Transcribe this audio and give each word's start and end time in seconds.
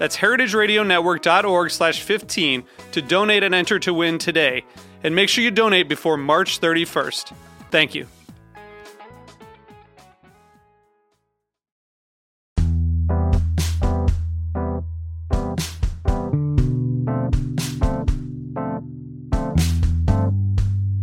That's 0.00 0.16
heritageradionetwork.org 0.16 1.70
slash 1.70 2.00
15 2.00 2.64
to 2.92 3.02
donate 3.02 3.42
and 3.42 3.54
enter 3.54 3.78
to 3.80 3.92
win 3.92 4.16
today. 4.16 4.64
And 5.04 5.14
make 5.14 5.28
sure 5.28 5.44
you 5.44 5.50
donate 5.50 5.90
before 5.90 6.16
March 6.16 6.58
31st. 6.58 7.34
Thank 7.70 7.94
you. 7.94 8.06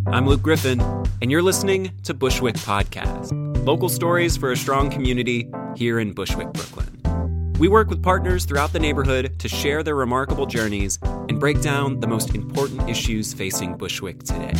I'm 0.08 0.26
Luke 0.26 0.42
Griffin, 0.42 0.82
and 1.22 1.30
you're 1.30 1.44
listening 1.44 1.92
to 2.02 2.16
Bushwick 2.16 2.56
Podcast 2.56 3.48
local 3.68 3.90
stories 3.90 4.38
for 4.38 4.54
a 4.54 4.56
strong 4.56 4.90
community 4.90 5.52
here 5.76 6.00
in 6.00 6.14
Bushwick, 6.14 6.54
Brooklyn. 6.54 6.97
We 7.60 7.68
work 7.68 7.90
with 7.90 8.04
partners 8.04 8.46
throughout 8.46 8.72
the 8.72 8.80
neighborhood 8.80 9.40
to 9.40 9.50
share 9.50 9.82
their 9.82 9.96
remarkable 9.96 10.46
journeys 10.46 11.00
and 11.02 11.40
break 11.40 11.60
down 11.60 12.00
the 12.00 12.06
most 12.06 12.36
important 12.36 12.88
issues 12.88 13.34
facing 13.34 13.76
Bushwick 13.76 14.22
today. 14.22 14.54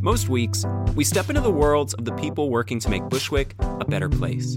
Most 0.00 0.28
weeks, 0.28 0.64
we 0.94 1.02
step 1.02 1.28
into 1.28 1.40
the 1.40 1.50
worlds 1.50 1.92
of 1.94 2.04
the 2.04 2.12
people 2.12 2.50
working 2.50 2.78
to 2.78 2.88
make 2.88 3.02
Bushwick 3.08 3.56
a 3.58 3.84
better 3.84 4.08
place. 4.08 4.56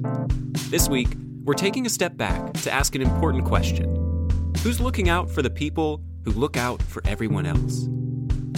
This 0.70 0.88
week, 0.88 1.08
we're 1.46 1.56
taking 1.56 1.88
a 1.88 1.90
step 1.90 2.16
back 2.16 2.54
to 2.54 2.72
ask 2.72 2.94
an 2.94 3.02
important 3.02 3.46
question 3.46 3.96
Who's 4.62 4.80
looking 4.80 5.10
out 5.10 5.28
for 5.28 5.42
the 5.42 5.50
people 5.50 6.04
who 6.26 6.34
look 6.34 6.58
out 6.58 6.80
for 6.84 7.02
everyone 7.08 7.48
else? 7.48 7.88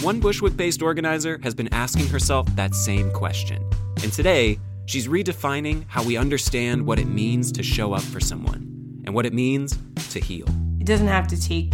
One 0.04 0.20
Bushwick 0.20 0.58
based 0.58 0.82
organizer 0.82 1.40
has 1.42 1.56
been 1.56 1.74
asking 1.74 2.08
herself 2.08 2.54
that 2.58 2.76
same 2.76 3.12
question. 3.12 3.64
And 4.04 4.12
today, 4.12 4.60
she's 4.88 5.08
redefining 5.08 5.86
how 5.88 6.04
we 6.04 6.18
understand 6.18 6.86
what 6.86 7.00
it 7.00 7.08
means 7.08 7.54
to 7.54 7.64
show 7.64 7.94
up 7.94 8.02
for 8.02 8.20
someone 8.20 8.69
and 9.10 9.16
what 9.16 9.26
it 9.26 9.34
means 9.34 9.76
to 10.12 10.20
heal. 10.20 10.46
It 10.80 10.86
doesn't 10.86 11.08
have 11.08 11.28
to 11.30 11.42
take, 11.42 11.74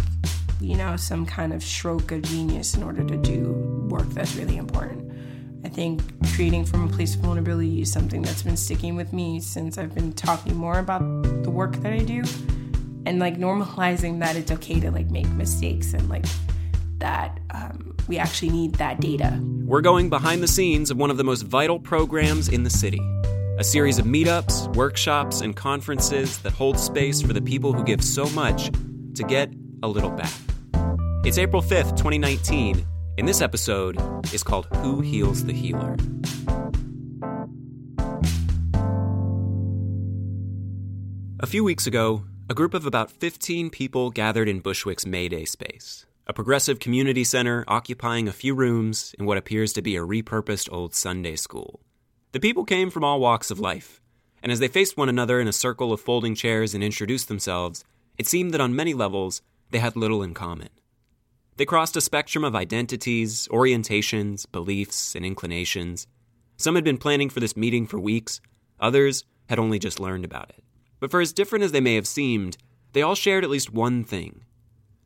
you 0.58 0.74
know, 0.74 0.96
some 0.96 1.26
kind 1.26 1.52
of 1.52 1.62
stroke 1.62 2.10
of 2.10 2.22
genius 2.22 2.74
in 2.74 2.82
order 2.82 3.04
to 3.04 3.16
do 3.18 3.52
work 3.90 4.08
that's 4.08 4.34
really 4.36 4.56
important. 4.56 5.12
I 5.62 5.68
think 5.68 6.00
creating 6.34 6.64
from 6.64 6.88
a 6.88 6.88
place 6.88 7.14
of 7.14 7.20
vulnerability 7.20 7.82
is 7.82 7.92
something 7.92 8.22
that's 8.22 8.42
been 8.42 8.56
sticking 8.56 8.96
with 8.96 9.12
me 9.12 9.38
since 9.40 9.76
I've 9.76 9.94
been 9.94 10.14
talking 10.14 10.56
more 10.56 10.78
about 10.78 11.00
the 11.42 11.50
work 11.50 11.76
that 11.76 11.92
I 11.92 11.98
do 11.98 12.22
and 13.04 13.18
like 13.18 13.36
normalizing 13.36 14.18
that 14.20 14.34
it's 14.34 14.50
okay 14.52 14.80
to 14.80 14.90
like 14.90 15.10
make 15.10 15.28
mistakes 15.28 15.92
and 15.92 16.08
like 16.08 16.24
that 16.98 17.38
um, 17.50 17.94
we 18.08 18.16
actually 18.16 18.48
need 18.48 18.76
that 18.76 18.98
data. 18.98 19.38
We're 19.66 19.82
going 19.82 20.08
behind 20.08 20.42
the 20.42 20.48
scenes 20.48 20.90
of 20.90 20.96
one 20.96 21.10
of 21.10 21.18
the 21.18 21.24
most 21.24 21.42
vital 21.42 21.78
programs 21.78 22.48
in 22.48 22.62
the 22.62 22.70
city 22.70 23.00
a 23.58 23.64
series 23.64 23.98
of 23.98 24.04
meetups, 24.04 24.74
workshops, 24.76 25.40
and 25.40 25.56
conferences 25.56 26.36
that 26.38 26.52
hold 26.52 26.78
space 26.78 27.22
for 27.22 27.32
the 27.32 27.40
people 27.40 27.72
who 27.72 27.82
give 27.84 28.04
so 28.04 28.28
much 28.30 28.70
to 29.14 29.22
get 29.22 29.50
a 29.82 29.88
little 29.88 30.10
back. 30.10 30.32
It's 31.24 31.38
April 31.38 31.62
5th, 31.62 31.96
2019, 31.96 32.86
and 33.16 33.26
this 33.26 33.40
episode 33.40 33.98
is 34.34 34.42
called 34.42 34.66
Who 34.76 35.00
Heals 35.00 35.44
the 35.44 35.54
Healer? 35.54 35.96
A 41.40 41.46
few 41.46 41.64
weeks 41.64 41.86
ago, 41.86 42.24
a 42.50 42.54
group 42.54 42.74
of 42.74 42.84
about 42.84 43.10
15 43.10 43.70
people 43.70 44.10
gathered 44.10 44.48
in 44.48 44.60
Bushwick's 44.60 45.06
Mayday 45.06 45.46
space, 45.46 46.04
a 46.26 46.34
progressive 46.34 46.78
community 46.78 47.24
center 47.24 47.64
occupying 47.68 48.28
a 48.28 48.32
few 48.32 48.54
rooms 48.54 49.14
in 49.18 49.24
what 49.24 49.38
appears 49.38 49.72
to 49.72 49.82
be 49.82 49.96
a 49.96 50.00
repurposed 50.00 50.70
old 50.70 50.94
Sunday 50.94 51.36
school. 51.36 51.85
The 52.36 52.40
people 52.40 52.66
came 52.66 52.90
from 52.90 53.02
all 53.02 53.18
walks 53.18 53.50
of 53.50 53.58
life, 53.58 53.98
and 54.42 54.52
as 54.52 54.58
they 54.58 54.68
faced 54.68 54.98
one 54.98 55.08
another 55.08 55.40
in 55.40 55.48
a 55.48 55.54
circle 55.54 55.90
of 55.90 56.02
folding 56.02 56.34
chairs 56.34 56.74
and 56.74 56.84
introduced 56.84 57.28
themselves, 57.28 57.82
it 58.18 58.26
seemed 58.26 58.52
that 58.52 58.60
on 58.60 58.76
many 58.76 58.92
levels 58.92 59.40
they 59.70 59.78
had 59.78 59.96
little 59.96 60.22
in 60.22 60.34
common. 60.34 60.68
They 61.56 61.64
crossed 61.64 61.96
a 61.96 62.02
spectrum 62.02 62.44
of 62.44 62.54
identities, 62.54 63.48
orientations, 63.48 64.44
beliefs, 64.52 65.14
and 65.14 65.24
inclinations. 65.24 66.06
Some 66.58 66.74
had 66.74 66.84
been 66.84 66.98
planning 66.98 67.30
for 67.30 67.40
this 67.40 67.56
meeting 67.56 67.86
for 67.86 67.98
weeks, 67.98 68.42
others 68.78 69.24
had 69.48 69.58
only 69.58 69.78
just 69.78 69.98
learned 69.98 70.26
about 70.26 70.50
it. 70.50 70.62
But 71.00 71.10
for 71.10 71.22
as 71.22 71.32
different 71.32 71.64
as 71.64 71.72
they 71.72 71.80
may 71.80 71.94
have 71.94 72.06
seemed, 72.06 72.58
they 72.92 73.00
all 73.00 73.14
shared 73.14 73.44
at 73.44 73.50
least 73.50 73.72
one 73.72 74.04
thing. 74.04 74.44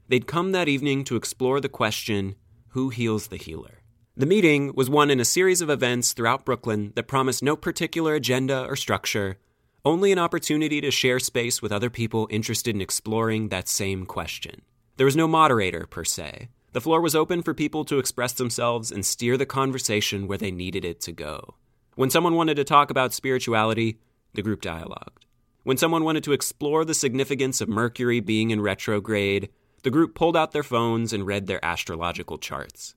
They'd 0.08 0.26
come 0.26 0.50
that 0.50 0.66
evening 0.66 1.04
to 1.04 1.14
explore 1.14 1.60
the 1.60 1.68
question 1.68 2.34
who 2.70 2.88
heals 2.88 3.28
the 3.28 3.36
healer? 3.36 3.79
The 4.20 4.26
meeting 4.26 4.74
was 4.74 4.90
one 4.90 5.10
in 5.10 5.18
a 5.18 5.24
series 5.24 5.62
of 5.62 5.70
events 5.70 6.12
throughout 6.12 6.44
Brooklyn 6.44 6.92
that 6.94 7.08
promised 7.08 7.42
no 7.42 7.56
particular 7.56 8.14
agenda 8.14 8.66
or 8.66 8.76
structure, 8.76 9.38
only 9.82 10.12
an 10.12 10.18
opportunity 10.18 10.82
to 10.82 10.90
share 10.90 11.18
space 11.18 11.62
with 11.62 11.72
other 11.72 11.88
people 11.88 12.28
interested 12.30 12.74
in 12.74 12.82
exploring 12.82 13.48
that 13.48 13.66
same 13.66 14.04
question. 14.04 14.60
There 14.98 15.06
was 15.06 15.16
no 15.16 15.26
moderator, 15.26 15.86
per 15.86 16.04
se. 16.04 16.50
The 16.72 16.82
floor 16.82 17.00
was 17.00 17.14
open 17.14 17.42
for 17.42 17.54
people 17.54 17.82
to 17.86 17.98
express 17.98 18.34
themselves 18.34 18.92
and 18.92 19.06
steer 19.06 19.38
the 19.38 19.46
conversation 19.46 20.26
where 20.26 20.36
they 20.36 20.50
needed 20.50 20.84
it 20.84 21.00
to 21.00 21.12
go. 21.12 21.54
When 21.94 22.10
someone 22.10 22.34
wanted 22.34 22.56
to 22.56 22.64
talk 22.64 22.90
about 22.90 23.14
spirituality, 23.14 24.00
the 24.34 24.42
group 24.42 24.60
dialogued. 24.60 25.24
When 25.62 25.78
someone 25.78 26.04
wanted 26.04 26.24
to 26.24 26.32
explore 26.32 26.84
the 26.84 26.92
significance 26.92 27.62
of 27.62 27.70
Mercury 27.70 28.20
being 28.20 28.50
in 28.50 28.60
retrograde, 28.60 29.48
the 29.82 29.90
group 29.90 30.14
pulled 30.14 30.36
out 30.36 30.52
their 30.52 30.62
phones 30.62 31.14
and 31.14 31.26
read 31.26 31.46
their 31.46 31.64
astrological 31.64 32.36
charts. 32.36 32.94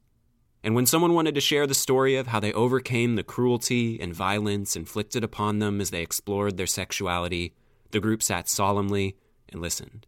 And 0.64 0.76
when 0.76 0.86
someone 0.86 1.14
wanted 1.14 1.36
to 1.36 1.42
share 1.42 1.68
the 1.68 1.74
story 1.74 2.16
of 2.16 2.28
how 2.28 2.40
they 2.40 2.54
overcame 2.54 3.16
the 3.16 3.24
cruelty 3.24 4.00
and 4.00 4.14
violence 4.14 4.76
inflicted 4.78 5.24
upon 5.24 5.60
them 5.60 5.82
as 5.82 5.90
they 5.90 6.02
explored 6.02 6.56
their 6.56 6.68
sexuality, 6.68 7.54
the 7.92 8.00
group 8.00 8.24
sat 8.24 8.48
solemnly 8.48 9.18
and 9.50 9.62
listened. 9.62 10.08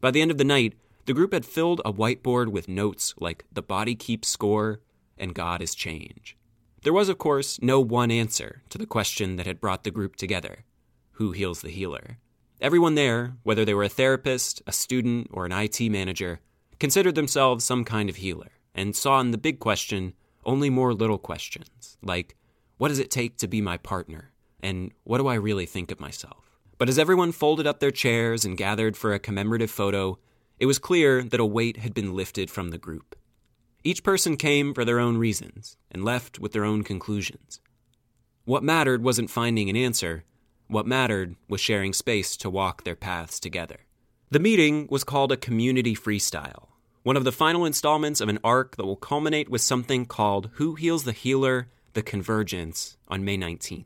By 0.00 0.10
the 0.10 0.22
end 0.22 0.32
of 0.32 0.38
the 0.38 0.44
night, 0.44 0.74
the 1.06 1.14
group 1.14 1.32
had 1.32 1.46
filled 1.46 1.80
a 1.84 1.92
whiteboard 1.92 2.48
with 2.48 2.68
notes 2.68 3.14
like 3.20 3.44
the 3.52 3.62
body 3.62 3.94
keeps 3.94 4.28
score 4.28 4.80
and 5.16 5.34
God 5.34 5.62
is 5.62 5.74
change. 5.74 6.36
There 6.82 6.92
was, 6.92 7.08
of 7.08 7.18
course, 7.18 7.60
no 7.62 7.78
one 7.78 8.10
answer 8.10 8.62
to 8.70 8.78
the 8.78 8.86
question 8.86 9.36
that 9.36 9.46
had 9.46 9.60
brought 9.60 9.84
the 9.84 9.90
group 9.90 10.16
together 10.16 10.64
who 11.12 11.32
heals 11.32 11.60
the 11.60 11.68
healer? 11.68 12.16
Everyone 12.62 12.94
there, 12.94 13.34
whether 13.42 13.66
they 13.66 13.74
were 13.74 13.84
a 13.84 13.90
therapist, 13.90 14.62
a 14.66 14.72
student, 14.72 15.28
or 15.30 15.44
an 15.44 15.52
IT 15.52 15.78
manager, 15.90 16.40
considered 16.78 17.14
themselves 17.14 17.62
some 17.62 17.84
kind 17.84 18.08
of 18.08 18.16
healer 18.16 18.48
and 18.74 18.94
saw 18.94 19.20
in 19.20 19.30
the 19.30 19.38
big 19.38 19.58
question 19.58 20.14
only 20.44 20.70
more 20.70 20.94
little 20.94 21.18
questions, 21.18 21.98
like, 22.02 22.36
what 22.78 22.88
does 22.88 22.98
it 22.98 23.10
take 23.10 23.36
to 23.38 23.48
be 23.48 23.60
my 23.60 23.76
partner? 23.76 24.32
And 24.62 24.92
what 25.04 25.18
do 25.18 25.26
I 25.26 25.34
really 25.34 25.66
think 25.66 25.90
of 25.90 26.00
myself? 26.00 26.50
But 26.78 26.88
as 26.88 26.98
everyone 26.98 27.32
folded 27.32 27.66
up 27.66 27.80
their 27.80 27.90
chairs 27.90 28.44
and 28.44 28.56
gathered 28.56 28.96
for 28.96 29.12
a 29.12 29.18
commemorative 29.18 29.70
photo, 29.70 30.18
it 30.58 30.66
was 30.66 30.78
clear 30.78 31.22
that 31.22 31.40
a 31.40 31.44
weight 31.44 31.78
had 31.78 31.92
been 31.92 32.14
lifted 32.14 32.50
from 32.50 32.70
the 32.70 32.78
group. 32.78 33.16
Each 33.84 34.02
person 34.02 34.36
came 34.36 34.74
for 34.74 34.84
their 34.84 34.98
own 34.98 35.16
reasons 35.18 35.76
and 35.90 36.04
left 36.04 36.38
with 36.38 36.52
their 36.52 36.64
own 36.64 36.82
conclusions. 36.82 37.60
What 38.44 38.62
mattered 38.62 39.02
wasn't 39.02 39.30
finding 39.30 39.68
an 39.68 39.76
answer, 39.76 40.24
what 40.68 40.86
mattered 40.86 41.36
was 41.48 41.60
sharing 41.60 41.92
space 41.92 42.36
to 42.38 42.50
walk 42.50 42.84
their 42.84 42.96
paths 42.96 43.40
together. 43.40 43.80
The 44.30 44.38
meeting 44.38 44.86
was 44.90 45.04
called 45.04 45.32
a 45.32 45.36
community 45.36 45.94
freestyle, 45.94 46.68
one 47.10 47.16
of 47.16 47.24
the 47.24 47.32
final 47.32 47.64
installments 47.64 48.20
of 48.20 48.28
an 48.28 48.38
arc 48.44 48.76
that 48.76 48.86
will 48.86 48.94
culminate 48.94 49.48
with 49.48 49.60
something 49.60 50.06
called 50.06 50.48
Who 50.52 50.76
Heals 50.76 51.02
the 51.02 51.10
Healer? 51.10 51.66
The 51.94 52.04
Convergence 52.04 52.98
on 53.08 53.24
May 53.24 53.36
19th. 53.36 53.84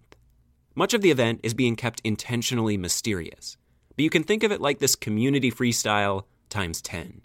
Much 0.74 0.92
of 0.92 1.00
the 1.00 1.10
event 1.10 1.40
is 1.42 1.54
being 1.54 1.74
kept 1.74 2.02
intentionally 2.04 2.76
mysterious, 2.76 3.56
but 3.96 4.02
you 4.02 4.10
can 4.10 4.24
think 4.24 4.42
of 4.42 4.52
it 4.52 4.60
like 4.60 4.78
this 4.78 4.94
community 4.94 5.50
freestyle 5.50 6.24
times 6.50 6.82
10. 6.82 7.22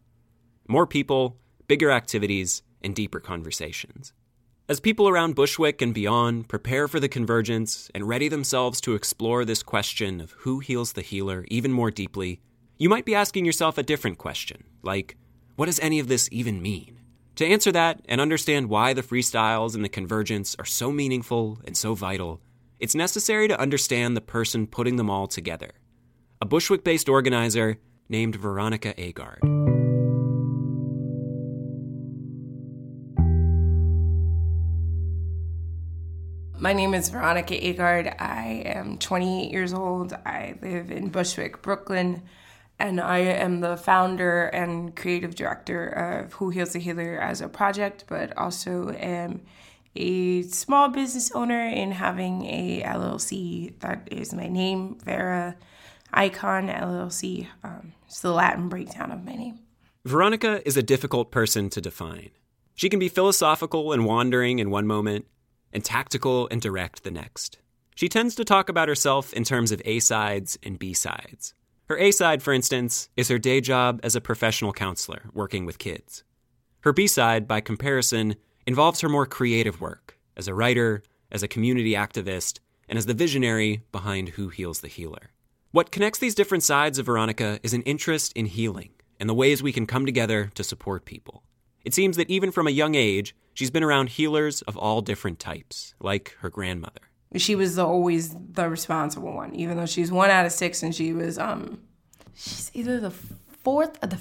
More 0.69 0.87
people, 0.87 1.35
bigger 1.67 1.91
activities, 1.91 2.63
and 2.81 2.95
deeper 2.95 3.19
conversations. 3.19 4.13
As 4.69 4.79
people 4.79 5.09
around 5.09 5.35
Bushwick 5.35 5.81
and 5.81 5.93
beyond 5.93 6.47
prepare 6.47 6.87
for 6.87 7.01
the 7.01 7.09
convergence 7.09 7.91
and 7.93 8.07
ready 8.07 8.29
themselves 8.29 8.79
to 8.79 8.95
explore 8.95 9.43
this 9.43 9.63
question 9.63 10.21
of 10.21 10.31
who 10.31 10.59
heals 10.59 10.93
the 10.93 11.01
healer 11.01 11.43
even 11.49 11.73
more 11.73 11.91
deeply, 11.91 12.39
you 12.77 12.87
might 12.87 13.03
be 13.03 13.15
asking 13.15 13.43
yourself 13.43 13.77
a 13.77 13.83
different 13.83 14.17
question, 14.17 14.63
like, 14.81 15.17
what 15.59 15.65
does 15.65 15.79
any 15.81 15.99
of 15.99 16.07
this 16.07 16.29
even 16.31 16.61
mean? 16.61 17.01
To 17.35 17.45
answer 17.45 17.69
that 17.73 17.99
and 18.07 18.21
understand 18.21 18.69
why 18.69 18.93
the 18.93 19.03
freestyles 19.03 19.75
and 19.75 19.83
the 19.83 19.89
convergence 19.89 20.55
are 20.57 20.63
so 20.63 20.89
meaningful 20.89 21.59
and 21.65 21.75
so 21.75 21.95
vital, 21.95 22.39
it's 22.79 22.95
necessary 22.95 23.49
to 23.49 23.59
understand 23.59 24.15
the 24.15 24.21
person 24.21 24.67
putting 24.67 24.95
them 24.95 25.09
all 25.09 25.27
together 25.27 25.71
a 26.41 26.45
Bushwick 26.45 26.85
based 26.85 27.09
organizer 27.09 27.77
named 28.07 28.37
Veronica 28.37 28.93
Agard. 28.93 29.39
My 36.57 36.71
name 36.71 36.93
is 36.93 37.09
Veronica 37.09 37.55
Agard. 37.55 38.15
I 38.17 38.63
am 38.65 38.97
28 38.97 39.51
years 39.51 39.73
old. 39.73 40.13
I 40.25 40.55
live 40.61 40.89
in 40.89 41.09
Bushwick, 41.09 41.61
Brooklyn, 41.61 42.21
and 42.79 43.01
I 43.01 43.19
am 43.19 43.59
the 43.59 43.75
founder 43.75 44.45
and 44.45 44.95
creative 44.95 45.35
director 45.35 45.87
of 45.87 46.33
Who 46.33 46.49
Heals 46.49 46.73
the 46.73 46.79
Healer 46.79 47.19
as 47.19 47.41
a 47.41 47.49
project, 47.49 48.05
but 48.07 48.35
also 48.37 48.89
am 48.91 49.41
a 49.95 50.43
small 50.43 50.87
business 50.87 51.31
owner 51.31 51.67
in 51.67 51.91
having 51.91 52.45
a 52.45 52.81
LLC 52.83 53.77
that 53.79 54.07
is 54.11 54.33
my 54.33 54.47
name, 54.47 54.97
Vera 55.03 55.57
Icon 56.13 56.67
LLC. 56.69 57.47
Um, 57.63 57.93
it's 58.07 58.21
the 58.21 58.31
Latin 58.31 58.69
breakdown 58.69 59.11
of 59.11 59.25
my 59.25 59.35
name. 59.35 59.59
Veronica 60.05 60.65
is 60.65 60.77
a 60.77 60.83
difficult 60.83 61.31
person 61.31 61.69
to 61.71 61.81
define. 61.81 62.29
She 62.75 62.87
can 62.87 62.99
be 62.99 63.09
philosophical 63.09 63.91
and 63.91 64.05
wandering 64.05 64.59
in 64.59 64.71
one 64.71 64.87
moment 64.87 65.25
and 65.73 65.83
tactical 65.83 66.47
and 66.49 66.61
direct 66.61 67.03
the 67.03 67.11
next. 67.11 67.57
She 67.93 68.07
tends 68.07 68.35
to 68.35 68.45
talk 68.45 68.69
about 68.69 68.87
herself 68.87 69.33
in 69.33 69.43
terms 69.43 69.73
of 69.73 69.81
A 69.83 69.99
sides 69.99 70.57
and 70.63 70.79
B 70.79 70.93
sides. 70.93 71.53
Her 71.89 71.97
A 71.97 72.11
side, 72.11 72.43
for 72.43 72.53
instance, 72.53 73.09
is 73.17 73.29
her 73.29 73.39
day 73.39 73.61
job 73.61 73.99
as 74.03 74.15
a 74.15 74.21
professional 74.21 74.71
counselor 74.73 75.23
working 75.33 75.65
with 75.65 75.79
kids. 75.79 76.23
Her 76.81 76.93
B 76.93 77.07
side, 77.07 77.47
by 77.47 77.61
comparison, 77.61 78.35
involves 78.67 79.01
her 79.01 79.09
more 79.09 79.25
creative 79.25 79.81
work 79.81 80.19
as 80.37 80.47
a 80.47 80.53
writer, 80.53 81.01
as 81.31 81.41
a 81.41 81.47
community 81.47 81.93
activist, 81.93 82.59
and 82.87 82.99
as 82.99 83.07
the 83.07 83.15
visionary 83.15 83.81
behind 83.91 84.29
Who 84.29 84.49
Heals 84.49 84.81
the 84.81 84.87
Healer. 84.87 85.31
What 85.71 85.91
connects 85.91 86.19
these 86.19 86.35
different 86.35 86.63
sides 86.63 86.99
of 86.99 87.07
Veronica 87.07 87.59
is 87.63 87.73
an 87.73 87.81
interest 87.81 88.33
in 88.33 88.45
healing 88.45 88.91
and 89.19 89.27
the 89.27 89.33
ways 89.33 89.63
we 89.63 89.73
can 89.73 89.87
come 89.87 90.05
together 90.05 90.51
to 90.53 90.63
support 90.63 91.05
people. 91.05 91.41
It 91.83 91.95
seems 91.95 92.17
that 92.17 92.29
even 92.29 92.51
from 92.51 92.67
a 92.67 92.71
young 92.71 92.93
age, 92.93 93.35
she's 93.55 93.71
been 93.71 93.83
around 93.83 94.09
healers 94.09 94.61
of 94.61 94.77
all 94.77 95.01
different 95.01 95.39
types, 95.39 95.95
like 95.99 96.35
her 96.41 96.51
grandmother. 96.51 97.08
She 97.35 97.55
was 97.55 97.75
the, 97.75 97.85
always 97.85 98.35
the 98.35 98.69
responsible 98.69 99.33
one, 99.33 99.53
even 99.55 99.77
though 99.77 99.85
she's 99.85 100.11
one 100.11 100.29
out 100.29 100.45
of 100.45 100.51
six 100.51 100.81
and 100.81 100.93
she 100.95 101.13
was 101.13 101.37
um 101.37 101.79
she's 102.35 102.71
either 102.73 102.99
the 102.99 103.11
fourth 103.11 104.03
or 104.03 104.07
the 104.07 104.19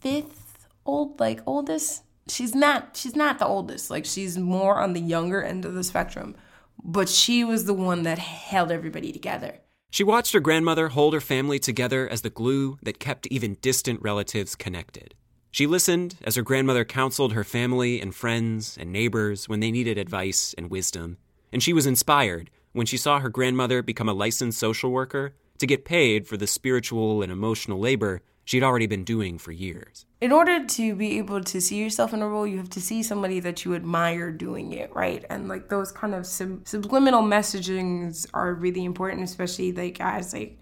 fifth 0.00 0.68
old 0.84 1.18
like 1.20 1.40
oldest. 1.46 2.02
She's 2.28 2.54
not 2.54 2.96
she's 2.96 3.16
not 3.16 3.38
the 3.38 3.46
oldest. 3.46 3.90
Like 3.90 4.04
she's 4.04 4.38
more 4.38 4.78
on 4.78 4.92
the 4.92 5.00
younger 5.00 5.42
end 5.42 5.64
of 5.64 5.74
the 5.74 5.84
spectrum. 5.84 6.36
But 6.82 7.08
she 7.08 7.44
was 7.44 7.64
the 7.64 7.74
one 7.74 8.04
that 8.04 8.18
held 8.18 8.70
everybody 8.70 9.12
together. 9.12 9.60
She 9.90 10.04
watched 10.04 10.32
her 10.32 10.40
grandmother 10.40 10.88
hold 10.88 11.14
her 11.14 11.20
family 11.20 11.58
together 11.58 12.08
as 12.08 12.22
the 12.22 12.30
glue 12.30 12.78
that 12.82 13.00
kept 13.00 13.26
even 13.26 13.56
distant 13.60 14.00
relatives 14.00 14.54
connected. 14.54 15.14
She 15.50 15.66
listened 15.66 16.16
as 16.22 16.36
her 16.36 16.42
grandmother 16.42 16.84
counseled 16.84 17.32
her 17.32 17.42
family 17.42 18.00
and 18.00 18.14
friends 18.14 18.78
and 18.78 18.92
neighbors 18.92 19.48
when 19.48 19.58
they 19.58 19.72
needed 19.72 19.98
advice 19.98 20.54
and 20.56 20.70
wisdom, 20.70 21.18
and 21.52 21.62
she 21.62 21.72
was 21.72 21.86
inspired 21.86 22.50
when 22.72 22.86
she 22.86 22.96
saw 22.96 23.20
her 23.20 23.28
grandmother 23.28 23.82
become 23.82 24.08
a 24.08 24.14
licensed 24.14 24.58
social 24.58 24.90
worker 24.90 25.34
to 25.58 25.66
get 25.66 25.84
paid 25.84 26.26
for 26.26 26.36
the 26.36 26.46
spiritual 26.46 27.22
and 27.22 27.30
emotional 27.30 27.78
labor 27.78 28.22
she'd 28.44 28.64
already 28.64 28.86
been 28.86 29.04
doing 29.04 29.38
for 29.38 29.52
years. 29.52 30.06
In 30.20 30.32
order 30.32 30.64
to 30.64 30.94
be 30.96 31.18
able 31.18 31.40
to 31.42 31.60
see 31.60 31.76
yourself 31.76 32.12
in 32.12 32.20
a 32.20 32.28
role, 32.28 32.46
you 32.46 32.58
have 32.58 32.70
to 32.70 32.80
see 32.80 33.02
somebody 33.02 33.38
that 33.40 33.64
you 33.64 33.74
admire 33.74 34.32
doing 34.32 34.72
it, 34.72 34.92
right? 34.94 35.24
And 35.30 35.48
like 35.48 35.68
those 35.68 35.92
kind 35.92 36.14
of 36.14 36.26
sub- 36.26 36.66
subliminal 36.66 37.22
messagings 37.22 38.26
are 38.34 38.52
really 38.52 38.84
important, 38.84 39.22
especially 39.22 39.72
like 39.72 40.00
as 40.00 40.32
like 40.32 40.58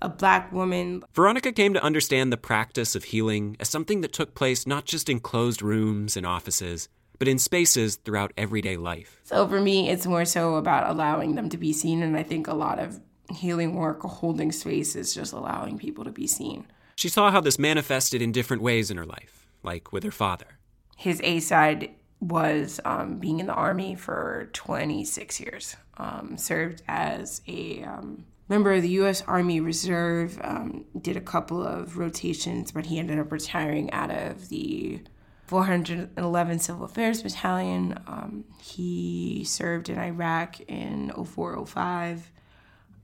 a 0.00 0.08
black 0.08 0.52
woman. 0.52 1.02
Veronica 1.14 1.50
came 1.52 1.74
to 1.74 1.82
understand 1.82 2.32
the 2.32 2.36
practice 2.36 2.94
of 2.94 3.04
healing 3.04 3.56
as 3.58 3.68
something 3.68 4.02
that 4.02 4.12
took 4.12 4.34
place 4.34 4.66
not 4.66 4.84
just 4.84 5.08
in 5.08 5.18
closed 5.18 5.62
rooms 5.62 6.16
and 6.16 6.24
offices, 6.24 6.88
but 7.22 7.28
in 7.28 7.38
spaces 7.38 7.94
throughout 7.94 8.32
everyday 8.36 8.76
life. 8.76 9.20
So 9.22 9.46
for 9.46 9.60
me, 9.60 9.88
it's 9.88 10.08
more 10.08 10.24
so 10.24 10.56
about 10.56 10.90
allowing 10.90 11.36
them 11.36 11.48
to 11.50 11.56
be 11.56 11.72
seen. 11.72 12.02
And 12.02 12.16
I 12.16 12.24
think 12.24 12.48
a 12.48 12.52
lot 12.52 12.80
of 12.80 12.98
healing 13.30 13.76
work, 13.76 14.02
holding 14.02 14.50
space, 14.50 14.96
is 14.96 15.14
just 15.14 15.32
allowing 15.32 15.78
people 15.78 16.02
to 16.02 16.10
be 16.10 16.26
seen. 16.26 16.66
She 16.96 17.08
saw 17.08 17.30
how 17.30 17.40
this 17.40 17.60
manifested 17.60 18.22
in 18.22 18.32
different 18.32 18.60
ways 18.60 18.90
in 18.90 18.96
her 18.96 19.06
life, 19.06 19.46
like 19.62 19.92
with 19.92 20.02
her 20.02 20.10
father. 20.10 20.58
His 20.96 21.20
A 21.22 21.38
side 21.38 21.90
was 22.18 22.80
um, 22.84 23.20
being 23.20 23.38
in 23.38 23.46
the 23.46 23.54
army 23.54 23.94
for 23.94 24.50
26 24.52 25.38
years, 25.38 25.76
um, 25.98 26.36
served 26.36 26.82
as 26.88 27.40
a 27.46 27.84
um, 27.84 28.24
member 28.48 28.72
of 28.72 28.82
the 28.82 28.88
U.S. 28.88 29.22
Army 29.28 29.60
Reserve, 29.60 30.40
um, 30.42 30.86
did 31.00 31.16
a 31.16 31.20
couple 31.20 31.64
of 31.64 31.98
rotations, 31.98 32.72
but 32.72 32.86
he 32.86 32.98
ended 32.98 33.20
up 33.20 33.30
retiring 33.30 33.92
out 33.92 34.10
of 34.10 34.48
the 34.48 35.00
411 35.46 36.58
Civil 36.60 36.84
Affairs 36.84 37.22
Battalion. 37.22 37.98
Um, 38.06 38.44
he 38.60 39.44
served 39.44 39.88
in 39.88 39.98
Iraq 39.98 40.60
in 40.62 41.10
0405. 41.10 42.30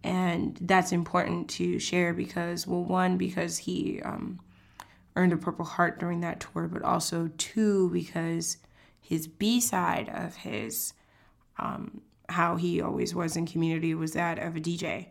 And 0.05 0.56
that's 0.61 0.93
important 0.93 1.50
to 1.50 1.79
share 1.79 2.14
because, 2.14 2.67
well, 2.67 2.85
one, 2.85 3.17
because 3.17 3.58
he 3.58 4.00
um, 4.02 4.40
earned 5.17 5.32
a 5.32 5.37
Purple 5.37 5.64
Heart 5.64 5.99
during 5.99 6.20
that 6.20 6.40
tour, 6.40 6.69
but 6.69 6.82
also 6.82 7.31
two, 7.37 7.90
because 7.90 8.58
his 9.00 9.26
B 9.26 9.61
side 9.61 10.08
of 10.08 10.37
his, 10.37 10.93
um, 11.58 12.00
how 12.29 12.56
he 12.56 12.81
always 12.81 13.14
was 13.14 13.37
in 13.37 13.46
community 13.46 13.94
was 13.94 14.12
that 14.12 14.38
of 14.38 14.56
a 14.56 14.61
DJ 14.61 15.08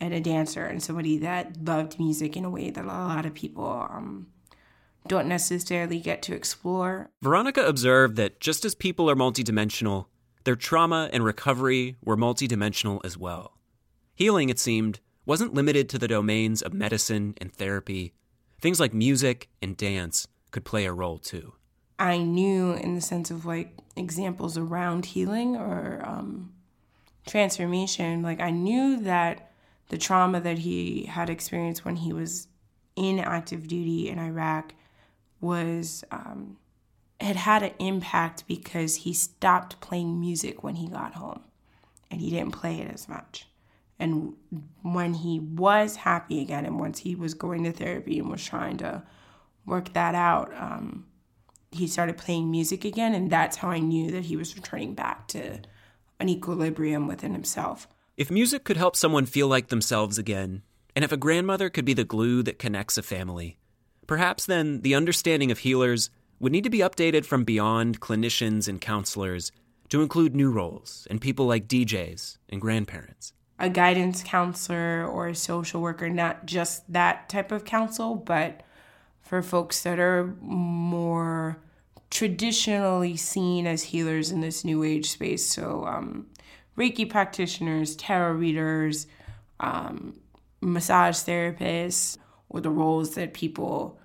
and 0.00 0.14
a 0.14 0.20
dancer 0.20 0.64
and 0.64 0.82
somebody 0.82 1.18
that 1.18 1.64
loved 1.64 1.98
music 1.98 2.36
in 2.36 2.44
a 2.44 2.50
way 2.50 2.70
that 2.70 2.84
a 2.84 2.88
lot 2.88 3.26
of 3.26 3.34
people 3.34 3.88
um, 3.90 4.28
don't 5.08 5.28
necessarily 5.28 5.98
get 6.00 6.22
to 6.22 6.34
explore. 6.34 7.10
Veronica 7.22 7.64
observed 7.66 8.16
that 8.16 8.40
just 8.40 8.64
as 8.64 8.74
people 8.74 9.10
are 9.10 9.16
multidimensional, 9.16 10.06
their 10.44 10.56
trauma 10.56 11.10
and 11.12 11.24
recovery 11.24 11.96
were 12.04 12.16
multidimensional 12.16 13.00
as 13.04 13.18
well. 13.18 13.58
Healing, 14.14 14.48
it 14.48 14.58
seemed, 14.58 15.00
wasn't 15.26 15.54
limited 15.54 15.88
to 15.90 15.98
the 15.98 16.08
domains 16.08 16.62
of 16.62 16.72
medicine 16.72 17.34
and 17.38 17.52
therapy. 17.52 18.14
Things 18.60 18.80
like 18.80 18.94
music 18.94 19.48
and 19.60 19.76
dance 19.76 20.26
could 20.50 20.64
play 20.64 20.86
a 20.86 20.92
role 20.92 21.18
too. 21.18 21.54
I 21.98 22.18
knew, 22.18 22.72
in 22.72 22.94
the 22.94 23.00
sense 23.00 23.30
of 23.30 23.44
like 23.44 23.76
examples 23.96 24.56
around 24.56 25.06
healing 25.06 25.56
or 25.56 26.00
um, 26.04 26.52
transformation, 27.26 28.22
like 28.22 28.40
I 28.40 28.50
knew 28.50 29.00
that 29.02 29.50
the 29.88 29.98
trauma 29.98 30.40
that 30.40 30.58
he 30.58 31.04
had 31.04 31.30
experienced 31.30 31.84
when 31.84 31.96
he 31.96 32.12
was 32.12 32.48
in 32.96 33.18
active 33.18 33.68
duty 33.68 34.08
in 34.08 34.18
Iraq 34.18 34.74
was 35.40 36.04
um, 36.10 36.56
had 37.20 37.36
had 37.36 37.62
an 37.62 37.72
impact 37.78 38.44
because 38.46 38.96
he 38.96 39.12
stopped 39.12 39.80
playing 39.80 40.20
music 40.20 40.62
when 40.62 40.76
he 40.76 40.88
got 40.88 41.14
home, 41.14 41.40
and 42.10 42.20
he 42.20 42.30
didn't 42.30 42.52
play 42.52 42.80
it 42.80 42.92
as 42.92 43.08
much. 43.08 43.46
And 43.98 44.34
when 44.82 45.14
he 45.14 45.40
was 45.40 45.96
happy 45.96 46.40
again, 46.40 46.64
and 46.64 46.78
once 46.78 47.00
he 47.00 47.14
was 47.14 47.34
going 47.34 47.64
to 47.64 47.72
therapy 47.72 48.18
and 48.18 48.30
was 48.30 48.44
trying 48.44 48.76
to 48.78 49.02
work 49.66 49.92
that 49.94 50.14
out, 50.14 50.52
um, 50.56 51.06
he 51.72 51.86
started 51.86 52.16
playing 52.16 52.50
music 52.50 52.84
again, 52.84 53.14
and 53.14 53.30
that's 53.30 53.56
how 53.56 53.70
I 53.70 53.80
knew 53.80 54.10
that 54.12 54.24
he 54.24 54.36
was 54.36 54.56
returning 54.56 54.94
back 54.94 55.26
to 55.28 55.58
an 56.20 56.28
equilibrium 56.28 57.06
within 57.06 57.32
himself. 57.32 57.88
If 58.16 58.30
music 58.30 58.64
could 58.64 58.76
help 58.76 58.96
someone 58.96 59.26
feel 59.26 59.48
like 59.48 59.68
themselves 59.68 60.18
again, 60.18 60.62
and 60.96 61.04
if 61.04 61.12
a 61.12 61.16
grandmother 61.16 61.68
could 61.68 61.84
be 61.84 61.94
the 61.94 62.04
glue 62.04 62.42
that 62.44 62.58
connects 62.58 62.98
a 62.98 63.02
family, 63.02 63.58
perhaps 64.08 64.46
then 64.46 64.80
the 64.80 64.96
understanding 64.96 65.52
of 65.52 65.58
healers 65.58 66.10
would 66.40 66.50
need 66.50 66.64
to 66.64 66.70
be 66.70 66.78
updated 66.78 67.24
from 67.24 67.44
beyond 67.44 68.00
clinicians 68.00 68.66
and 68.66 68.80
counselors 68.80 69.52
to 69.88 70.02
include 70.02 70.34
new 70.34 70.50
roles 70.50 71.06
and 71.10 71.20
people 71.20 71.46
like 71.46 71.68
DJs 71.68 72.38
and 72.48 72.60
grandparents. 72.60 73.32
A 73.60 73.68
guidance 73.68 74.22
counselor 74.24 75.06
or 75.06 75.28
a 75.28 75.34
social 75.34 75.80
worker, 75.80 76.08
not 76.08 76.46
just 76.46 76.90
that 76.92 77.28
type 77.28 77.52
of 77.52 77.64
counsel, 77.64 78.14
but 78.14 78.62
for 79.20 79.42
folks 79.42 79.82
that 79.82 79.98
are 79.98 80.34
more 80.40 81.58
traditionally 82.10 83.16
seen 83.16 83.66
as 83.66 83.82
healers 83.84 84.30
in 84.30 84.40
this 84.40 84.64
new 84.64 84.82
age 84.82 85.10
space. 85.10 85.44
So, 85.44 85.84
um, 85.86 86.26
Reiki 86.78 87.10
practitioners, 87.10 87.96
tarot 87.96 88.34
readers, 88.34 89.06
um, 89.60 90.14
massage 90.60 91.16
therapists, 91.16 92.16
or 92.48 92.60
the 92.60 92.70
roles 92.70 93.14
that 93.14 93.34
people 93.34 93.98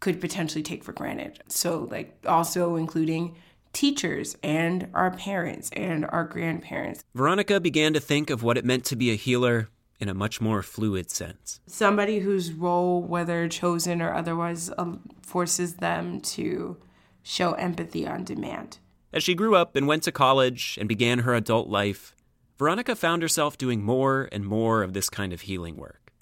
could 0.00 0.20
potentially 0.20 0.62
take 0.62 0.84
for 0.84 0.92
granted. 0.92 1.40
So, 1.48 1.88
like, 1.90 2.16
also 2.26 2.76
including 2.76 3.36
teachers 3.72 4.36
and 4.42 4.88
our 4.94 5.10
parents 5.10 5.70
and 5.72 6.04
our 6.06 6.24
grandparents. 6.24 7.04
Veronica 7.14 7.60
began 7.60 7.92
to 7.92 8.00
think 8.00 8.30
of 8.30 8.42
what 8.42 8.56
it 8.56 8.64
meant 8.64 8.84
to 8.86 8.96
be 8.96 9.10
a 9.10 9.16
healer 9.16 9.68
in 10.00 10.08
a 10.08 10.14
much 10.14 10.40
more 10.40 10.62
fluid 10.62 11.10
sense. 11.10 11.60
Somebody 11.66 12.20
whose 12.20 12.52
role, 12.52 13.02
whether 13.02 13.48
chosen 13.48 14.02
or 14.02 14.12
otherwise, 14.12 14.70
um, 14.78 15.00
forces 15.22 15.76
them 15.76 16.20
to 16.20 16.76
show 17.22 17.52
empathy 17.52 18.06
on 18.06 18.24
demand. 18.24 18.78
As 19.12 19.22
she 19.22 19.34
grew 19.34 19.54
up 19.54 19.76
and 19.76 19.86
went 19.86 20.02
to 20.04 20.12
college 20.12 20.76
and 20.78 20.88
began 20.88 21.20
her 21.20 21.34
adult 21.34 21.68
life, 21.68 22.14
Veronica 22.58 22.94
found 22.94 23.22
herself 23.22 23.56
doing 23.56 23.82
more 23.82 24.28
and 24.30 24.44
more 24.44 24.82
of 24.82 24.92
this 24.92 25.08
kind 25.08 25.32
of 25.32 25.42
healing 25.42 25.76
work. 25.76 26.12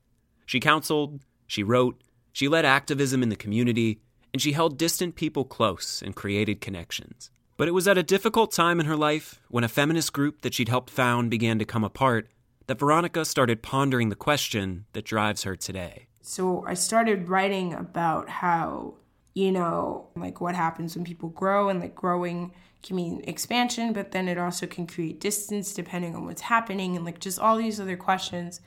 She 0.46 0.60
counseled, 0.60 1.20
she 1.52 1.62
wrote, 1.62 2.00
she 2.32 2.48
led 2.48 2.64
activism 2.64 3.22
in 3.22 3.28
the 3.28 3.36
community, 3.36 4.00
and 4.32 4.40
she 4.40 4.52
held 4.52 4.78
distant 4.78 5.16
people 5.16 5.44
close 5.44 6.02
and 6.02 6.16
created 6.16 6.62
connections. 6.62 7.30
But 7.58 7.68
it 7.68 7.72
was 7.72 7.86
at 7.86 7.98
a 7.98 8.02
difficult 8.02 8.52
time 8.52 8.80
in 8.80 8.86
her 8.86 8.96
life, 8.96 9.38
when 9.50 9.62
a 9.62 9.68
feminist 9.68 10.14
group 10.14 10.40
that 10.40 10.54
she'd 10.54 10.70
helped 10.70 10.88
found 10.88 11.30
began 11.30 11.58
to 11.58 11.66
come 11.66 11.84
apart, 11.84 12.28
that 12.68 12.78
Veronica 12.78 13.26
started 13.26 13.62
pondering 13.62 14.08
the 14.08 14.16
question 14.16 14.86
that 14.94 15.04
drives 15.04 15.42
her 15.42 15.54
today. 15.54 16.06
So 16.22 16.64
I 16.66 16.72
started 16.72 17.28
writing 17.28 17.74
about 17.74 18.30
how, 18.30 18.94
you 19.34 19.52
know, 19.52 20.06
like 20.16 20.40
what 20.40 20.54
happens 20.54 20.96
when 20.96 21.04
people 21.04 21.28
grow 21.28 21.68
and 21.68 21.80
like 21.80 21.94
growing 21.94 22.54
can 22.82 22.96
mean 22.96 23.22
expansion, 23.24 23.92
but 23.92 24.12
then 24.12 24.26
it 24.26 24.38
also 24.38 24.66
can 24.66 24.86
create 24.86 25.20
distance 25.20 25.74
depending 25.74 26.16
on 26.16 26.24
what's 26.24 26.40
happening 26.40 26.96
and 26.96 27.04
like 27.04 27.20
just 27.20 27.38
all 27.38 27.58
these 27.58 27.78
other 27.78 27.98
questions. 27.98 28.62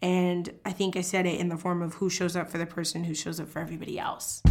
And 0.00 0.52
I 0.64 0.72
think 0.72 0.96
I 0.96 1.00
said 1.00 1.26
it 1.26 1.40
in 1.40 1.48
the 1.48 1.56
form 1.56 1.82
of 1.82 1.94
who 1.94 2.08
shows 2.08 2.36
up 2.36 2.48
for 2.48 2.58
the 2.58 2.66
person 2.66 3.04
who 3.04 3.14
shows 3.14 3.40
up 3.40 3.48
for 3.48 3.58
everybody 3.58 3.98
else. 3.98 4.42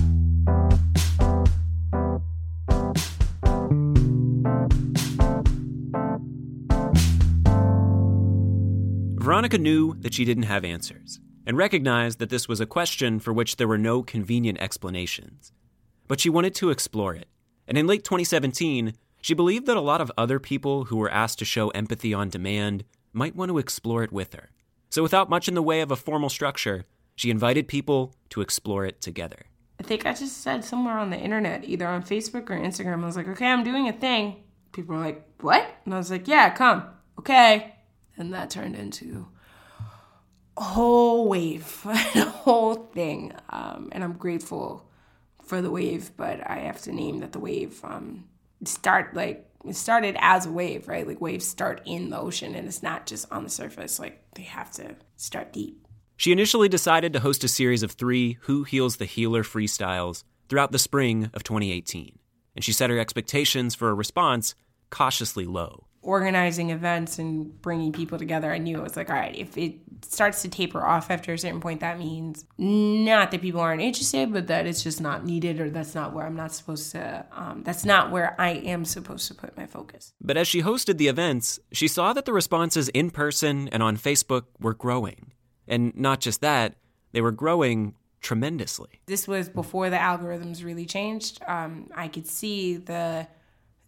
Veronica 9.28 9.58
knew 9.58 9.94
that 10.00 10.14
she 10.14 10.24
didn't 10.24 10.44
have 10.44 10.64
answers 10.64 11.20
and 11.46 11.58
recognized 11.58 12.20
that 12.20 12.30
this 12.30 12.48
was 12.48 12.60
a 12.60 12.66
question 12.66 13.20
for 13.20 13.34
which 13.34 13.58
there 13.58 13.68
were 13.68 13.78
no 13.78 14.02
convenient 14.02 14.60
explanations. 14.60 15.52
But 16.08 16.20
she 16.20 16.30
wanted 16.30 16.56
to 16.56 16.70
explore 16.70 17.14
it. 17.14 17.28
And 17.68 17.78
in 17.78 17.88
late 17.88 18.06
2017, 18.06 18.94
she 19.22 19.34
believed 19.34 19.66
that 19.66 19.78
a 19.78 19.82
lot 19.82 20.00
of 20.00 20.12
other 20.18 20.40
people 20.40 20.86
who 20.86 20.98
were 20.98 21.12
asked 21.12 21.40
to 21.40 21.46
show 21.46 21.70
empathy 21.70 22.14
on 22.14 22.30
demand 22.30 22.86
might 23.12 23.36
want 23.36 23.50
to 23.50 23.58
explore 23.58 24.04
it 24.04 24.12
with 24.12 24.34
her. 24.34 24.50
So, 24.90 25.04
without 25.04 25.30
much 25.30 25.48
in 25.48 25.56
the 25.56 25.62
way 25.62 25.82
of 25.82 25.92
a 25.92 25.96
formal 25.96 26.30
structure, 26.30 26.86
she 27.16 27.30
invited 27.30 27.68
people 27.68 28.16
to 28.30 28.42
explore 28.42 28.86
it 28.86 29.02
together. 29.02 29.48
I 29.80 29.84
think 29.84 30.06
I 30.06 30.14
just 30.14 30.42
said 30.42 30.64
somewhere 30.64 30.98
on 30.98 31.10
the 31.10 31.18
internet, 31.18 31.66
either 31.66 31.88
on 31.88 32.04
Facebook 32.04 32.50
or 32.50 32.60
Instagram, 32.60 33.04
I 33.04 33.06
was 33.06 33.18
like, 33.18 33.28
okay, 33.28 33.48
I'm 33.48 33.64
doing 33.64 33.88
a 33.88 33.94
thing. 33.94 34.44
People 34.72 34.96
were 34.96 35.02
like, 35.02 35.24
what? 35.42 35.66
And 35.86 35.94
I 35.94 35.98
was 35.98 36.10
like, 36.10 36.28
yeah, 36.28 36.50
come. 36.50 36.84
Okay. 37.20 37.76
And 38.18 38.34
that 38.34 38.50
turned 38.50 38.76
into 38.76 39.28
a 40.58 40.64
whole 40.64 41.28
wave, 41.28 41.82
a 41.86 42.26
whole 42.26 42.76
thing. 42.76 43.34
Um, 43.50 43.90
and 43.92 44.04
I'm 44.04 44.14
grateful 44.14 44.90
for 45.44 45.62
the 45.62 45.72
wave, 45.72 46.12
but 46.18 46.42
I 46.50 46.60
have 46.60 46.82
to 46.84 46.92
name 46.92 47.20
that 47.20 47.32
the 47.32 47.40
wave 47.40 47.80
um, 47.84 48.26
start 48.64 49.14
like 49.14 49.47
it 49.66 49.76
started 49.76 50.16
as 50.20 50.46
a 50.46 50.52
wave, 50.52 50.88
right? 50.88 51.08
Like 51.08 51.22
waves 51.22 51.48
start 51.48 51.82
in 51.86 52.10
the 52.10 52.20
ocean 52.20 52.56
and 52.56 52.68
it's 52.68 52.84
not 52.84 53.06
just 53.06 53.32
on 53.32 53.44
the 53.44 53.50
surface. 53.50 54.00
Like 54.00 54.22
they 54.36 54.44
have 54.44 54.72
to 54.74 54.96
start 55.16 55.54
deep. 55.54 55.88
She 56.16 56.32
initially 56.32 56.70
decided 56.70 57.14
to 57.14 57.20
host 57.20 57.44
a 57.44 57.48
series 57.48 57.84
of 57.84 57.92
three 57.92 58.38
Who 58.42 58.64
Heals 58.64 58.98
the 58.98 59.06
Healer 59.06 59.44
freestyles 59.44 60.24
throughout 60.50 60.72
the 60.72 60.80
spring 60.80 61.30
of 61.34 61.44
2018, 61.44 62.18
and 62.56 62.64
she 62.64 62.72
set 62.72 62.90
her 62.90 62.98
expectations 62.98 63.76
for 63.76 63.90
a 63.90 63.94
response 63.94 64.56
cautiously 64.90 65.46
low 65.46 65.87
organizing 66.08 66.70
events 66.70 67.20
and 67.20 67.62
bringing 67.62 67.92
people 67.92 68.18
together, 68.18 68.50
I 68.50 68.60
knew 68.60 68.78
it 68.78 68.82
was 68.82 68.96
like, 68.96 69.10
all 69.10 69.16
right, 69.18 69.36
if 69.36 69.58
it 69.58 69.76
starts 70.04 70.42
to 70.44 70.48
taper 70.48 70.82
off 70.82 71.12
after 71.12 71.34
a 71.34 71.38
certain 71.38 71.60
point, 71.60 71.82
that 71.82 72.00
means 72.00 72.46
not 72.58 73.30
that 73.32 73.42
people 73.42 73.60
aren't 73.60 73.82
interested, 73.82 74.32
but 74.32 74.48
that 74.48 74.66
it's 74.66 74.82
just 74.82 75.02
not 75.02 75.26
needed 75.26 75.60
or 75.60 75.70
that's 75.70 75.94
not 75.94 76.14
where 76.14 76.26
I'm 76.26 76.38
not 76.38 76.54
supposed 76.54 76.94
to, 76.94 77.26
um, 77.34 77.62
that's 77.64 77.84
not 77.84 78.10
where 78.10 78.40
I 78.40 78.52
am 78.52 78.86
supposed 78.86 79.28
to 79.28 79.36
put 79.36 79.58
my 79.58 79.66
focus. 79.66 80.14
But 80.22 80.38
as 80.38 80.48
she 80.48 80.62
hosted 80.62 80.98
the 80.98 81.10
events, 81.10 81.60
she 81.74 81.90
saw 81.90 82.14
that 82.14 82.24
the 82.24 82.32
responses 82.32 82.88
in 82.90 83.12
person 83.12 83.68
and 83.68 83.84
on 83.84 83.98
Facebook 83.98 84.46
were 84.62 84.74
growing. 84.74 85.34
And 85.68 85.94
not 85.94 86.22
just 86.22 86.40
that, 86.40 86.76
they 87.12 87.20
were 87.20 87.34
growing 87.34 87.96
tremendously. 88.22 89.02
This 89.08 89.28
was 89.28 89.50
before 89.50 89.90
the 89.90 89.98
algorithms 89.98 90.64
really 90.64 90.86
changed. 90.86 91.42
Um, 91.46 91.90
I 91.94 92.08
could 92.08 92.28
see 92.28 92.78
the 92.78 93.28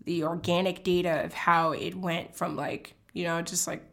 the 0.06 0.24
organic 0.24 0.84
data 0.84 1.24
of 1.24 1.34
how 1.34 1.72
it 1.72 1.96
went 1.96 2.36
from 2.36 2.56
like 2.56 2.94
you 3.14 3.24
know 3.24 3.42
just 3.42 3.68
like 3.68 3.84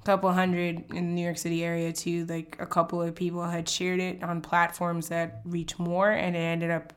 a 0.00 0.04
couple 0.04 0.32
hundred 0.32 0.84
in 0.90 0.94
the 0.94 1.12
New 1.14 1.22
York 1.22 1.38
City 1.38 1.64
area 1.64 1.92
to 1.92 2.26
like 2.26 2.56
a 2.58 2.66
couple 2.66 3.02
of 3.02 3.14
people 3.14 3.42
had 3.44 3.68
shared 3.68 4.00
it 4.00 4.22
on 4.22 4.40
platforms 4.40 5.08
that 5.08 5.40
reach 5.44 5.78
more 5.78 6.10
and 6.10 6.36
it 6.36 6.40
ended 6.40 6.70
up 6.70 6.92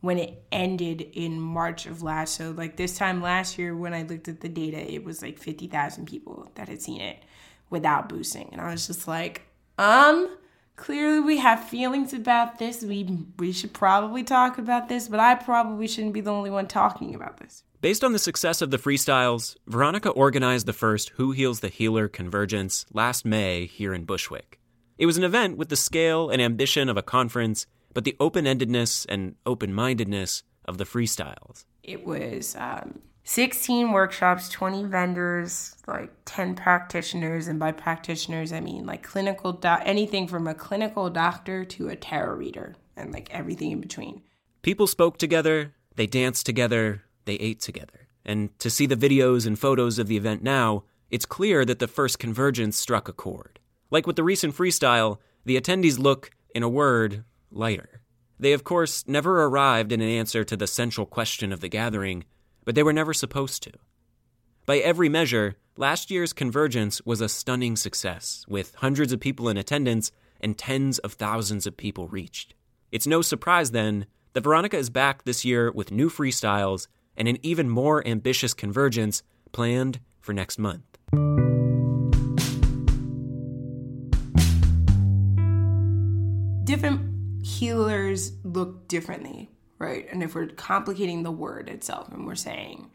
when 0.00 0.18
it 0.18 0.42
ended 0.50 1.02
in 1.12 1.40
March 1.40 1.86
of 1.86 2.02
last 2.02 2.34
so 2.34 2.50
like 2.52 2.76
this 2.76 2.96
time 2.96 3.20
last 3.22 3.58
year 3.58 3.76
when 3.76 3.92
I 3.92 4.02
looked 4.02 4.28
at 4.28 4.40
the 4.40 4.48
data 4.48 4.78
it 4.92 5.04
was 5.04 5.22
like 5.22 5.38
50,000 5.38 6.06
people 6.06 6.48
that 6.54 6.68
had 6.68 6.80
seen 6.80 7.00
it 7.00 7.22
without 7.68 8.08
boosting 8.08 8.48
and 8.52 8.60
I 8.60 8.70
was 8.70 8.86
just 8.86 9.06
like 9.06 9.42
um 9.78 10.36
clearly 10.80 11.20
we 11.20 11.36
have 11.36 11.68
feelings 11.68 12.12
about 12.12 12.58
this 12.58 12.82
we 12.82 13.26
we 13.38 13.52
should 13.52 13.72
probably 13.72 14.24
talk 14.24 14.58
about 14.58 14.88
this 14.88 15.08
but 15.08 15.20
I 15.20 15.34
probably 15.34 15.86
shouldn't 15.86 16.14
be 16.14 16.22
the 16.22 16.32
only 16.32 16.50
one 16.50 16.66
talking 16.66 17.14
about 17.14 17.36
this 17.36 17.62
Based 17.80 18.04
on 18.04 18.12
the 18.12 18.18
success 18.18 18.60
of 18.60 18.70
the 18.70 18.76
freestyles, 18.76 19.56
Veronica 19.66 20.10
organized 20.10 20.66
the 20.66 20.74
first 20.74 21.12
Who 21.16 21.32
Heals 21.32 21.60
the 21.60 21.68
Healer 21.68 22.08
convergence 22.08 22.84
last 22.92 23.24
May 23.24 23.64
here 23.64 23.94
in 23.94 24.04
Bushwick. 24.04 24.60
It 24.98 25.06
was 25.06 25.16
an 25.16 25.24
event 25.24 25.56
with 25.56 25.70
the 25.70 25.76
scale 25.76 26.28
and 26.28 26.42
ambition 26.42 26.90
of 26.90 26.98
a 26.98 27.02
conference, 27.02 27.66
but 27.94 28.04
the 28.04 28.16
open 28.20 28.44
endedness 28.44 29.06
and 29.08 29.34
open 29.46 29.72
mindedness 29.72 30.42
of 30.66 30.76
the 30.76 30.84
freestyles. 30.84 31.64
It 31.82 32.06
was 32.06 32.54
um, 32.58 33.00
16 33.24 33.92
workshops, 33.92 34.48
20 34.48 34.84
vendors, 34.84 35.76
like 35.86 36.10
10 36.24 36.54
practitioners. 36.54 37.48
And 37.48 37.58
by 37.58 37.72
practitioners, 37.72 38.52
I 38.52 38.60
mean 38.60 38.86
like 38.86 39.02
clinical, 39.02 39.52
do- 39.52 39.68
anything 39.84 40.26
from 40.26 40.46
a 40.46 40.54
clinical 40.54 41.10
doctor 41.10 41.64
to 41.64 41.88
a 41.88 41.96
tarot 41.96 42.34
reader, 42.34 42.76
and 42.96 43.12
like 43.12 43.30
everything 43.30 43.70
in 43.70 43.80
between. 43.80 44.22
People 44.62 44.86
spoke 44.86 45.18
together, 45.18 45.74
they 45.96 46.06
danced 46.06 46.46
together, 46.46 47.02
they 47.24 47.34
ate 47.34 47.60
together. 47.60 48.08
And 48.24 48.58
to 48.58 48.68
see 48.70 48.86
the 48.86 48.96
videos 48.96 49.46
and 49.46 49.58
photos 49.58 49.98
of 49.98 50.06
the 50.06 50.16
event 50.16 50.42
now, 50.42 50.84
it's 51.10 51.26
clear 51.26 51.64
that 51.64 51.78
the 51.78 51.88
first 51.88 52.18
convergence 52.18 52.76
struck 52.76 53.08
a 53.08 53.12
chord. 53.12 53.58
Like 53.90 54.06
with 54.06 54.16
the 54.16 54.22
recent 54.22 54.54
freestyle, 54.54 55.18
the 55.44 55.60
attendees 55.60 55.98
look, 55.98 56.30
in 56.54 56.62
a 56.62 56.68
word, 56.68 57.24
lighter. 57.50 58.02
They, 58.38 58.52
of 58.52 58.64
course, 58.64 59.06
never 59.06 59.44
arrived 59.44 59.92
in 59.92 60.00
an 60.00 60.08
answer 60.08 60.44
to 60.44 60.56
the 60.56 60.66
central 60.66 61.06
question 61.06 61.52
of 61.52 61.60
the 61.60 61.68
gathering, 61.68 62.24
but 62.70 62.76
they 62.76 62.84
were 62.84 62.92
never 62.92 63.12
supposed 63.12 63.64
to. 63.64 63.72
By 64.64 64.76
every 64.76 65.08
measure, 65.08 65.56
last 65.76 66.08
year's 66.08 66.32
convergence 66.32 67.04
was 67.04 67.20
a 67.20 67.28
stunning 67.28 67.74
success, 67.74 68.44
with 68.46 68.76
hundreds 68.76 69.12
of 69.12 69.18
people 69.18 69.48
in 69.48 69.56
attendance 69.56 70.12
and 70.40 70.56
tens 70.56 71.00
of 71.00 71.14
thousands 71.14 71.66
of 71.66 71.76
people 71.76 72.06
reached. 72.06 72.54
It's 72.92 73.08
no 73.08 73.22
surprise, 73.22 73.72
then, 73.72 74.06
that 74.34 74.44
Veronica 74.44 74.76
is 74.76 74.88
back 74.88 75.24
this 75.24 75.44
year 75.44 75.72
with 75.72 75.90
new 75.90 76.08
freestyles 76.08 76.86
and 77.16 77.26
an 77.26 77.38
even 77.42 77.68
more 77.68 78.06
ambitious 78.06 78.54
convergence 78.54 79.24
planned 79.50 79.98
for 80.20 80.32
next 80.32 80.56
month. 80.56 80.84
Different 86.62 87.44
healers 87.44 88.30
look 88.44 88.86
differently, 88.86 89.50
right? 89.80 90.06
And 90.12 90.22
if 90.22 90.36
we're 90.36 90.46
complicating 90.46 91.24
the 91.24 91.32
word 91.32 91.68
itself 91.68 92.12
and 92.12 92.26
we're 92.26 92.36
saying 92.36 92.90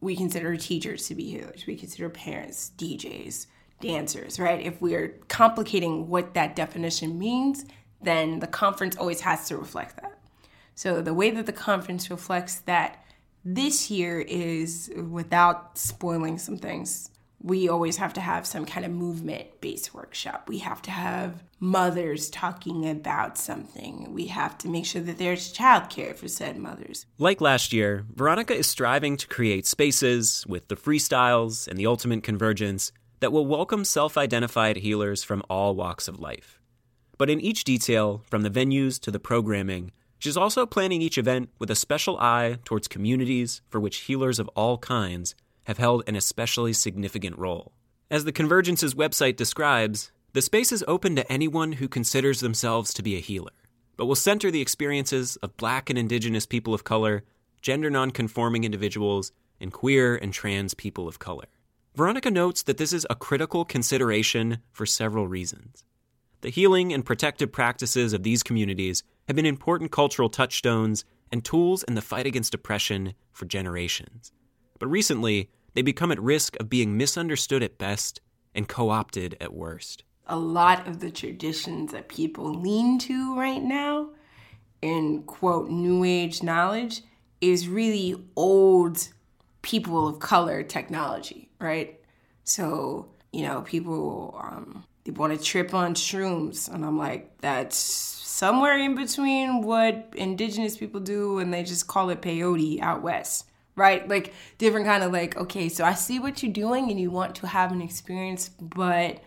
we 0.00 0.16
consider 0.16 0.56
teachers 0.56 1.06
to 1.08 1.14
be 1.14 1.30
healers, 1.30 1.66
we 1.66 1.76
consider 1.76 2.08
parents, 2.08 2.72
DJs, 2.78 3.46
dancers, 3.80 4.40
right? 4.40 4.64
If 4.64 4.80
we're 4.80 5.08
complicating 5.28 6.08
what 6.08 6.34
that 6.34 6.56
definition 6.56 7.18
means, 7.18 7.66
then 8.00 8.38
the 8.38 8.46
conference 8.46 8.96
always 8.96 9.20
has 9.20 9.46
to 9.48 9.56
reflect 9.56 10.00
that. 10.00 10.18
So 10.74 11.02
the 11.02 11.12
way 11.12 11.30
that 11.30 11.46
the 11.46 11.52
conference 11.52 12.10
reflects 12.10 12.60
that 12.60 13.04
this 13.44 13.90
year 13.90 14.20
is 14.20 14.90
without 15.10 15.76
spoiling 15.76 16.38
some 16.38 16.56
things. 16.56 17.10
We 17.42 17.68
always 17.68 17.96
have 17.96 18.12
to 18.14 18.20
have 18.20 18.46
some 18.46 18.64
kind 18.64 18.86
of 18.86 18.92
movement 18.92 19.60
based 19.60 19.92
workshop. 19.92 20.48
We 20.48 20.58
have 20.58 20.80
to 20.82 20.90
have 20.92 21.42
mothers 21.58 22.30
talking 22.30 22.88
about 22.88 23.36
something. 23.36 24.12
We 24.12 24.26
have 24.28 24.56
to 24.58 24.68
make 24.68 24.86
sure 24.86 25.02
that 25.02 25.18
there's 25.18 25.52
childcare 25.52 26.14
for 26.16 26.28
said 26.28 26.56
mothers. 26.56 27.06
Like 27.18 27.40
last 27.40 27.72
year, 27.72 28.06
Veronica 28.14 28.54
is 28.54 28.68
striving 28.68 29.16
to 29.16 29.26
create 29.26 29.66
spaces 29.66 30.46
with 30.46 30.68
the 30.68 30.76
freestyles 30.76 31.66
and 31.66 31.76
the 31.76 31.86
ultimate 31.86 32.22
convergence 32.22 32.92
that 33.20 33.32
will 33.32 33.46
welcome 33.46 33.84
self 33.84 34.16
identified 34.16 34.76
healers 34.76 35.24
from 35.24 35.42
all 35.50 35.74
walks 35.74 36.06
of 36.06 36.20
life. 36.20 36.60
But 37.18 37.28
in 37.28 37.40
each 37.40 37.64
detail, 37.64 38.22
from 38.30 38.42
the 38.42 38.50
venues 38.50 39.00
to 39.00 39.10
the 39.10 39.20
programming, 39.20 39.92
She's 40.22 40.36
also 40.36 40.66
planning 40.66 41.02
each 41.02 41.18
event 41.18 41.50
with 41.58 41.68
a 41.68 41.74
special 41.74 42.16
eye 42.20 42.58
towards 42.64 42.86
communities 42.86 43.60
for 43.68 43.80
which 43.80 44.02
healers 44.02 44.38
of 44.38 44.46
all 44.54 44.78
kinds 44.78 45.34
have 45.64 45.78
held 45.78 46.02
an 46.06 46.16
especially 46.16 46.72
significant 46.72 47.38
role. 47.38 47.72
As 48.10 48.24
the 48.24 48.32
Convergence's 48.32 48.94
website 48.94 49.36
describes, 49.36 50.12
the 50.32 50.42
space 50.42 50.72
is 50.72 50.84
open 50.88 51.16
to 51.16 51.32
anyone 51.32 51.72
who 51.72 51.88
considers 51.88 52.40
themselves 52.40 52.94
to 52.94 53.02
be 53.02 53.16
a 53.16 53.20
healer, 53.20 53.52
but 53.96 54.06
will 54.06 54.14
center 54.14 54.50
the 54.50 54.60
experiences 54.60 55.36
of 55.36 55.56
black 55.56 55.90
and 55.90 55.98
indigenous 55.98 56.46
people 56.46 56.74
of 56.74 56.84
color, 56.84 57.24
gender 57.60 57.90
nonconforming 57.90 58.64
individuals, 58.64 59.32
and 59.60 59.72
queer 59.72 60.16
and 60.16 60.32
trans 60.32 60.74
people 60.74 61.06
of 61.06 61.18
color. 61.18 61.46
Veronica 61.94 62.30
notes 62.30 62.62
that 62.62 62.78
this 62.78 62.92
is 62.92 63.06
a 63.10 63.14
critical 63.14 63.64
consideration 63.64 64.58
for 64.72 64.86
several 64.86 65.28
reasons. 65.28 65.84
The 66.40 66.50
healing 66.50 66.92
and 66.92 67.04
protective 67.04 67.52
practices 67.52 68.12
of 68.12 68.22
these 68.22 68.42
communities 68.42 69.04
have 69.28 69.36
been 69.36 69.46
important 69.46 69.92
cultural 69.92 70.28
touchstones 70.28 71.04
and 71.30 71.44
tools 71.44 71.82
in 71.84 71.94
the 71.94 72.02
fight 72.02 72.26
against 72.26 72.54
oppression 72.54 73.14
for 73.30 73.44
generations. 73.44 74.32
But 74.82 74.88
recently, 74.88 75.48
they 75.74 75.82
become 75.82 76.10
at 76.10 76.20
risk 76.20 76.56
of 76.58 76.68
being 76.68 76.96
misunderstood 76.96 77.62
at 77.62 77.78
best 77.78 78.20
and 78.52 78.66
co 78.66 78.90
opted 78.90 79.36
at 79.40 79.54
worst. 79.54 80.02
A 80.26 80.36
lot 80.36 80.88
of 80.88 80.98
the 80.98 81.12
traditions 81.12 81.92
that 81.92 82.08
people 82.08 82.52
lean 82.52 82.98
to 82.98 83.38
right 83.38 83.62
now 83.62 84.08
in 84.80 85.22
quote 85.22 85.70
new 85.70 86.02
age 86.02 86.42
knowledge 86.42 87.02
is 87.40 87.68
really 87.68 88.16
old 88.34 89.06
people 89.62 90.08
of 90.08 90.18
color 90.18 90.64
technology, 90.64 91.48
right? 91.60 92.00
So, 92.42 93.12
you 93.32 93.42
know, 93.42 93.62
people 93.62 94.36
um, 94.42 94.84
they 95.04 95.12
want 95.12 95.38
to 95.38 95.44
trip 95.44 95.74
on 95.74 95.94
shrooms, 95.94 96.68
and 96.68 96.84
I'm 96.84 96.98
like, 96.98 97.30
that's 97.40 97.76
somewhere 97.76 98.76
in 98.76 98.96
between 98.96 99.62
what 99.62 100.08
indigenous 100.16 100.76
people 100.76 100.98
do 100.98 101.38
and 101.38 101.54
they 101.54 101.62
just 101.62 101.86
call 101.86 102.10
it 102.10 102.20
peyote 102.20 102.80
out 102.80 103.02
west 103.02 103.46
right 103.76 104.08
like 104.08 104.32
different 104.58 104.86
kind 104.86 105.02
of 105.02 105.12
like 105.12 105.36
okay 105.36 105.68
so 105.68 105.84
i 105.84 105.94
see 105.94 106.18
what 106.18 106.42
you're 106.42 106.52
doing 106.52 106.90
and 106.90 107.00
you 107.00 107.10
want 107.10 107.34
to 107.34 107.46
have 107.46 107.72
an 107.72 107.80
experience 107.80 108.50
but 108.60 109.22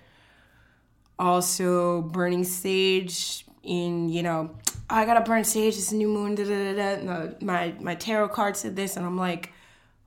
also 1.17 2.01
burning 2.01 2.43
sage 2.43 3.45
in 3.63 4.09
you 4.09 4.21
know 4.21 4.55
i 4.89 5.05
gotta 5.05 5.21
burn 5.21 5.43
sage 5.43 5.75
it's 5.75 5.91
a 5.91 5.95
new 5.95 6.07
moon 6.07 6.35
da, 6.35 6.43
da, 6.43 6.73
da, 6.73 6.95
da. 6.95 7.03
No, 7.03 7.35
my 7.41 7.73
my 7.79 7.95
tarot 7.95 8.29
card 8.29 8.55
said 8.55 8.75
this 8.75 8.97
and 8.97 9.05
i'm 9.05 9.17
like 9.17 9.51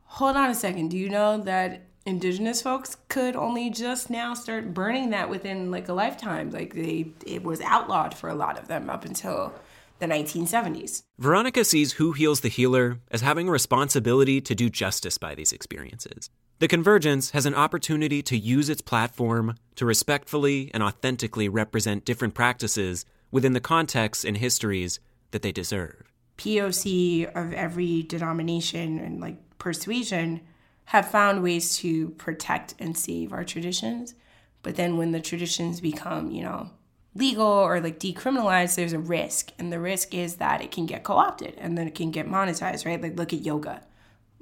hold 0.05 0.37
on 0.37 0.51
a 0.51 0.55
second 0.55 0.89
do 0.89 0.97
you 0.97 1.09
know 1.09 1.39
that 1.39 1.83
indigenous 2.07 2.63
folks 2.63 2.97
could 3.09 3.37
only 3.37 3.69
just 3.69 4.09
now 4.09 4.33
start 4.33 4.73
burning 4.73 5.11
that 5.11 5.29
within 5.29 5.71
like 5.71 5.89
a 5.89 5.93
lifetime 5.93 6.51
like 6.51 6.75
they 6.75 7.11
it 7.27 7.43
was 7.43 7.61
outlawed 7.63 8.15
for 8.15 8.31
a 8.31 8.35
lot 8.35 8.59
of 8.59 8.69
them 8.69 8.89
up 8.89 9.05
until 9.05 9.53
the 9.99 10.07
1970s 10.07 11.03
veronica 11.19 11.65
sees 11.65 11.95
who 11.95 12.13
heals 12.13 12.41
the 12.41 12.49
healer 12.49 12.99
as 13.11 13.21
having 13.21 13.49
a 13.49 13.53
responsibility 13.53 14.41
to 14.41 14.55
do 14.55 14.69
justice 14.71 15.19
by 15.19 15.35
these 15.35 15.53
experiences. 15.53 16.31
The 16.61 16.69
convergence 16.69 17.31
has 17.31 17.47
an 17.47 17.55
opportunity 17.55 18.21
to 18.23 18.37
use 18.37 18.69
its 18.69 18.81
platform 18.81 19.55
to 19.77 19.87
respectfully 19.87 20.71
and 20.75 20.83
authentically 20.83 21.49
represent 21.49 22.05
different 22.05 22.35
practices 22.35 23.05
within 23.31 23.53
the 23.53 23.61
contexts 23.61 24.25
and 24.25 24.37
histories 24.37 24.99
that 25.31 25.43
they 25.43 25.53
deserve. 25.53 26.13
Poc 26.37 27.35
of 27.35 27.53
every 27.53 28.03
denomination 28.03 28.99
and 28.99 29.21
like 29.21 29.37
persuasion 29.59 30.41
have 30.87 31.11
found 31.11 31.43
ways 31.43 31.77
to 31.77 32.11
protect 32.11 32.75
and 32.79 32.97
save 32.97 33.33
our 33.33 33.45
traditions. 33.45 34.15
But 34.63 34.77
then 34.77 34.97
when 34.97 35.13
the 35.13 35.21
traditions 35.21 35.81
become, 35.81 36.31
you 36.31 36.43
know, 36.43 36.71
legal 37.19 37.47
or 37.47 37.81
like 37.81 37.99
decriminalized, 37.99 38.77
there's 38.77 38.93
a 38.93 38.99
risk. 38.99 39.53
And 39.59 39.73
the 39.73 39.81
risk 39.81 40.15
is 40.15 40.37
that 40.37 40.63
it 40.63 40.71
can 40.71 40.87
get 40.87 41.03
co 41.05 41.15
opted 41.15 41.55
and 41.59 41.77
then 41.77 41.87
it 41.89 41.95
can 41.95 42.11
get 42.11 42.27
monetized, 42.27 42.87
right? 42.87 43.01
Like, 43.01 43.17
look 43.17 43.33
at 43.33 43.41
yoga, 43.41 43.83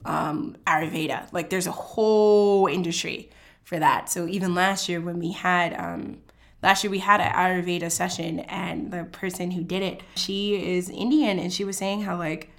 um, 0.05 0.57
Ayurveda. 0.67 1.33
Like, 1.33 1.51
there's 1.51 1.67
a 1.67 1.73
whole 1.73 2.67
industry 2.67 3.31
for 3.65 3.79
that. 3.79 4.09
So 4.09 4.27
even 4.29 4.55
last 4.55 4.89
year 4.89 5.01
when 5.01 5.19
we 5.19 5.33
had, 5.33 5.75
um, 5.75 6.19
last 6.63 6.85
year 6.85 6.91
we 6.91 7.01
had 7.01 7.21
an 7.21 7.33
Ayurveda 7.33 7.91
session 7.91 8.41
and 8.41 8.93
the 8.93 9.05
person 9.05 9.53
who 9.53 9.65
did 9.65 9.83
it, 9.83 10.03
she 10.15 10.77
is 10.77 10.89
Indian 10.89 11.39
and 11.39 11.53
she 11.53 11.65
was 11.65 11.77
saying 11.77 12.03
how, 12.03 12.17
like, 12.17 12.51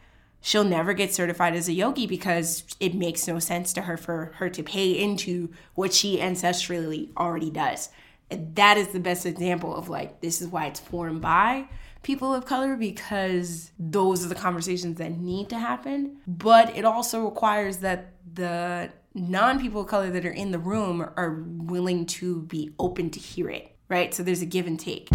she'll 0.41 0.63
never 0.63 0.93
get 0.93 1.13
certified 1.13 1.55
as 1.55 1.67
a 1.67 1.73
yogi 1.73 2.07
because 2.07 2.63
it 2.79 2.93
makes 2.93 3.27
no 3.27 3.39
sense 3.39 3.73
to 3.73 3.81
her 3.83 3.97
for 3.97 4.33
her 4.35 4.49
to 4.49 4.63
pay 4.63 4.91
into 4.91 5.49
what 5.75 5.93
she 5.93 6.17
ancestrally 6.17 7.09
already 7.17 7.49
does. 7.49 7.89
That 8.29 8.77
is 8.77 8.89
the 8.89 8.99
best 8.99 9.25
example 9.25 9.75
of 9.75 9.89
like 9.89 10.21
this 10.21 10.41
is 10.41 10.47
why 10.47 10.65
it's 10.65 10.79
formed 10.79 11.21
by 11.21 11.67
people 12.03 12.33
of 12.33 12.45
color 12.45 12.75
because 12.75 13.71
those 13.77 14.25
are 14.25 14.29
the 14.29 14.35
conversations 14.35 14.97
that 14.97 15.17
need 15.17 15.49
to 15.49 15.59
happen. 15.59 16.17
But 16.27 16.75
it 16.75 16.85
also 16.85 17.25
requires 17.25 17.77
that 17.77 18.13
the 18.33 18.91
non 19.13 19.59
people 19.59 19.81
of 19.81 19.87
color 19.87 20.09
that 20.11 20.25
are 20.25 20.31
in 20.31 20.51
the 20.51 20.59
room 20.59 21.01
are 21.01 21.43
willing 21.45 22.05
to 22.05 22.43
be 22.43 22.71
open 22.79 23.09
to 23.11 23.19
hear 23.19 23.49
it, 23.49 23.75
right? 23.89 24.13
So 24.13 24.23
there's 24.23 24.41
a 24.41 24.45
give 24.45 24.67
and 24.67 24.79
take. 24.79 25.09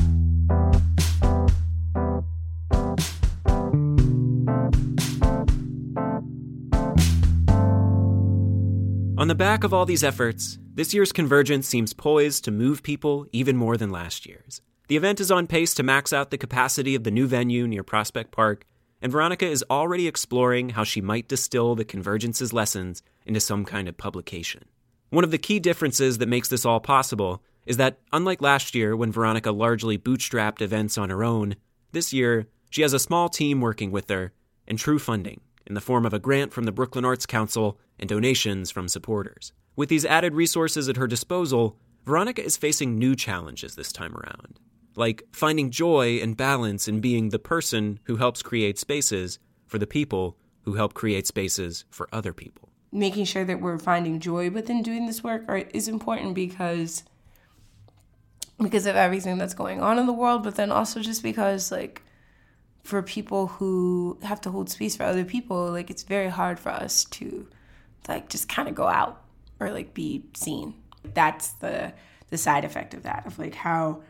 On 9.18 9.28
the 9.28 9.36
back 9.36 9.62
of 9.62 9.72
all 9.72 9.86
these 9.86 10.02
efforts, 10.02 10.58
this 10.74 10.94
year's 10.94 11.12
Convergence 11.12 11.68
seems 11.68 11.92
poised 11.92 12.44
to 12.44 12.50
move 12.50 12.82
people 12.82 13.26
even 13.30 13.58
more 13.58 13.76
than 13.76 13.90
last 13.90 14.24
year's. 14.24 14.62
The 14.88 14.96
event 14.96 15.20
is 15.20 15.30
on 15.30 15.46
pace 15.46 15.74
to 15.74 15.82
max 15.82 16.14
out 16.14 16.30
the 16.30 16.38
capacity 16.38 16.94
of 16.94 17.04
the 17.04 17.10
new 17.10 17.26
venue 17.26 17.68
near 17.68 17.82
Prospect 17.82 18.30
Park, 18.30 18.64
and 19.02 19.12
Veronica 19.12 19.46
is 19.46 19.62
already 19.68 20.08
exploring 20.08 20.70
how 20.70 20.82
she 20.82 21.02
might 21.02 21.28
distill 21.28 21.74
the 21.74 21.84
Convergence's 21.84 22.54
lessons 22.54 23.02
into 23.26 23.38
some 23.38 23.66
kind 23.66 23.86
of 23.86 23.98
publication. 23.98 24.64
One 25.10 25.24
of 25.24 25.30
the 25.30 25.36
key 25.36 25.60
differences 25.60 26.16
that 26.18 26.28
makes 26.28 26.48
this 26.48 26.64
all 26.64 26.80
possible 26.80 27.42
is 27.66 27.76
that, 27.76 27.98
unlike 28.10 28.40
last 28.40 28.74
year 28.74 28.96
when 28.96 29.12
Veronica 29.12 29.52
largely 29.52 29.98
bootstrapped 29.98 30.62
events 30.62 30.96
on 30.96 31.10
her 31.10 31.22
own, 31.22 31.56
this 31.92 32.14
year 32.14 32.46
she 32.70 32.80
has 32.80 32.94
a 32.94 32.98
small 32.98 33.28
team 33.28 33.60
working 33.60 33.90
with 33.90 34.08
her 34.08 34.32
and 34.66 34.78
true 34.78 34.98
funding 34.98 35.42
in 35.66 35.74
the 35.74 35.82
form 35.82 36.06
of 36.06 36.14
a 36.14 36.18
grant 36.18 36.50
from 36.54 36.64
the 36.64 36.72
Brooklyn 36.72 37.04
Arts 37.04 37.26
Council 37.26 37.78
and 37.98 38.08
donations 38.08 38.70
from 38.70 38.88
supporters. 38.88 39.52
With 39.74 39.88
these 39.88 40.04
added 40.04 40.34
resources 40.34 40.88
at 40.88 40.96
her 40.96 41.06
disposal, 41.06 41.78
Veronica 42.04 42.44
is 42.44 42.56
facing 42.56 42.98
new 42.98 43.16
challenges 43.16 43.74
this 43.74 43.92
time 43.92 44.14
around, 44.16 44.58
like 44.96 45.22
finding 45.32 45.70
joy 45.70 46.18
and 46.20 46.36
balance 46.36 46.88
in 46.88 47.00
being 47.00 47.30
the 47.30 47.38
person 47.38 47.98
who 48.04 48.16
helps 48.16 48.42
create 48.42 48.78
spaces 48.78 49.38
for 49.66 49.78
the 49.78 49.86
people 49.86 50.36
who 50.62 50.74
help 50.74 50.92
create 50.92 51.26
spaces 51.26 51.84
for 51.90 52.08
other 52.12 52.32
people. 52.32 52.68
Making 52.92 53.24
sure 53.24 53.44
that 53.44 53.60
we're 53.60 53.78
finding 53.78 54.20
joy 54.20 54.50
within 54.50 54.82
doing 54.82 55.06
this 55.06 55.24
work 55.24 55.44
is 55.72 55.88
important 55.88 56.34
because 56.34 57.04
because 58.60 58.86
of 58.86 58.94
everything 58.94 59.38
that's 59.38 59.54
going 59.54 59.80
on 59.80 59.98
in 59.98 60.06
the 60.06 60.12
world, 60.12 60.44
but 60.44 60.56
then 60.56 60.70
also 60.70 61.00
just 61.00 61.22
because 61.22 61.72
like 61.72 62.02
for 62.84 63.02
people 63.02 63.46
who 63.46 64.18
have 64.22 64.40
to 64.42 64.50
hold 64.50 64.68
space 64.68 64.94
for 64.94 65.04
other 65.04 65.24
people, 65.24 65.70
like 65.70 65.88
it's 65.88 66.02
very 66.02 66.28
hard 66.28 66.60
for 66.60 66.68
us 66.68 67.04
to 67.06 67.48
like 68.08 68.28
just 68.28 68.48
kind 68.48 68.68
of 68.68 68.74
go 68.74 68.86
out 68.86 69.21
or 69.62 69.72
like 69.72 69.94
be 69.94 70.24
seen. 70.34 70.74
That's 71.14 71.48
the 71.54 71.92
the 72.30 72.38
side 72.38 72.64
effect 72.64 72.94
of 72.94 73.02
that 73.02 73.26
of 73.26 73.38
like 73.38 73.54
how 73.54 74.02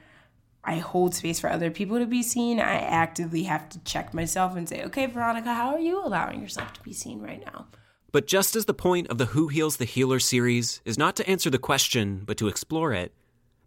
I 0.64 0.76
hold 0.76 1.14
space 1.14 1.40
for 1.40 1.50
other 1.50 1.70
people 1.70 1.98
to 1.98 2.06
be 2.06 2.22
seen. 2.22 2.60
I 2.60 2.74
actively 2.74 3.44
have 3.44 3.68
to 3.70 3.80
check 3.80 4.14
myself 4.14 4.56
and 4.56 4.68
say, 4.68 4.84
"Okay, 4.84 5.06
Veronica, 5.06 5.52
how 5.54 5.74
are 5.74 5.80
you 5.80 6.04
allowing 6.04 6.40
yourself 6.40 6.72
to 6.74 6.82
be 6.82 6.92
seen 6.92 7.20
right 7.20 7.44
now?" 7.44 7.66
But 8.12 8.26
just 8.26 8.54
as 8.54 8.66
the 8.66 8.74
point 8.74 9.08
of 9.08 9.18
the 9.18 9.26
Who 9.26 9.48
Heals 9.48 9.78
the 9.78 9.86
Healer 9.86 10.20
series 10.20 10.82
is 10.84 10.98
not 10.98 11.16
to 11.16 11.28
answer 11.28 11.48
the 11.48 11.58
question, 11.58 12.22
but 12.26 12.36
to 12.36 12.46
explore 12.46 12.92
it, 12.92 13.14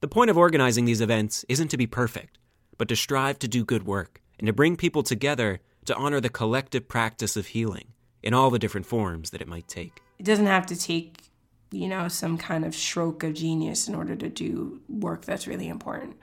the 0.01 0.07
point 0.07 0.29
of 0.29 0.37
organizing 0.37 0.85
these 0.85 1.01
events 1.01 1.43
isn't 1.49 1.69
to 1.69 1.77
be 1.77 1.87
perfect, 1.87 2.37
but 2.77 2.87
to 2.89 2.95
strive 2.95 3.39
to 3.39 3.47
do 3.47 3.65
good 3.65 3.85
work 3.87 4.21
and 4.37 4.45
to 4.45 4.53
bring 4.53 4.77
people 4.77 5.01
together 5.01 5.59
to 5.85 5.95
honor 5.95 6.19
the 6.19 6.29
collective 6.29 6.87
practice 6.87 7.35
of 7.35 7.47
healing 7.47 7.93
in 8.21 8.33
all 8.33 8.49
the 8.49 8.59
different 8.59 8.85
forms 8.85 9.31
that 9.31 9.41
it 9.41 9.47
might 9.47 9.67
take. 9.67 10.01
It 10.19 10.25
doesn't 10.25 10.45
have 10.45 10.65
to 10.67 10.75
take, 10.75 11.31
you 11.71 11.87
know, 11.87 12.07
some 12.07 12.37
kind 12.37 12.65
of 12.65 12.75
stroke 12.75 13.23
of 13.23 13.33
genius 13.33 13.87
in 13.87 13.95
order 13.95 14.15
to 14.15 14.29
do 14.29 14.81
work 14.87 15.25
that's 15.25 15.47
really 15.47 15.67
important. 15.67 16.15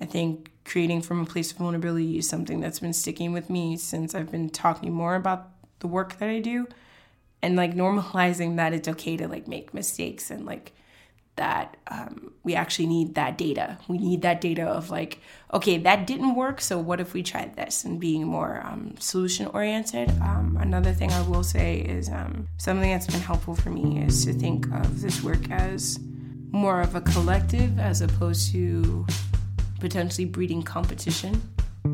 I 0.00 0.06
think 0.06 0.50
creating 0.64 1.02
from 1.02 1.20
a 1.20 1.26
place 1.26 1.52
of 1.52 1.58
vulnerability 1.58 2.18
is 2.18 2.28
something 2.28 2.60
that's 2.60 2.80
been 2.80 2.92
sticking 2.92 3.32
with 3.32 3.50
me 3.50 3.76
since 3.76 4.14
I've 4.14 4.30
been 4.30 4.50
talking 4.50 4.92
more 4.92 5.14
about 5.14 5.50
the 5.80 5.86
work 5.86 6.18
that 6.18 6.28
I 6.28 6.40
do 6.40 6.66
and 7.42 7.56
like 7.56 7.74
normalizing 7.74 8.56
that 8.56 8.72
it's 8.72 8.88
okay 8.88 9.16
to 9.16 9.28
like 9.28 9.48
make 9.48 9.74
mistakes 9.74 10.30
and 10.30 10.44
like 10.44 10.72
that 11.40 11.78
um, 11.88 12.32
we 12.44 12.54
actually 12.54 12.86
need 12.86 13.14
that 13.14 13.38
data. 13.38 13.78
We 13.88 13.96
need 13.96 14.20
that 14.22 14.42
data 14.42 14.64
of 14.64 14.90
like, 14.90 15.20
okay, 15.54 15.78
that 15.78 16.06
didn't 16.06 16.34
work, 16.34 16.60
so 16.60 16.78
what 16.78 17.00
if 17.00 17.14
we 17.14 17.22
tried 17.22 17.56
this? 17.56 17.82
And 17.82 17.98
being 17.98 18.26
more 18.26 18.60
um, 18.62 18.94
solution 18.98 19.46
oriented. 19.46 20.10
Um, 20.20 20.58
another 20.60 20.92
thing 20.92 21.10
I 21.12 21.22
will 21.22 21.42
say 21.42 21.78
is 21.78 22.10
um, 22.10 22.46
something 22.58 22.90
that's 22.90 23.06
been 23.06 23.22
helpful 23.22 23.54
for 23.54 23.70
me 23.70 24.02
is 24.02 24.26
to 24.26 24.34
think 24.34 24.66
of 24.66 25.00
this 25.00 25.22
work 25.22 25.50
as 25.50 25.98
more 26.50 26.82
of 26.82 26.94
a 26.94 27.00
collective 27.00 27.78
as 27.78 28.02
opposed 28.02 28.52
to 28.52 29.06
potentially 29.78 30.26
breeding 30.26 30.62
competition 30.62 31.40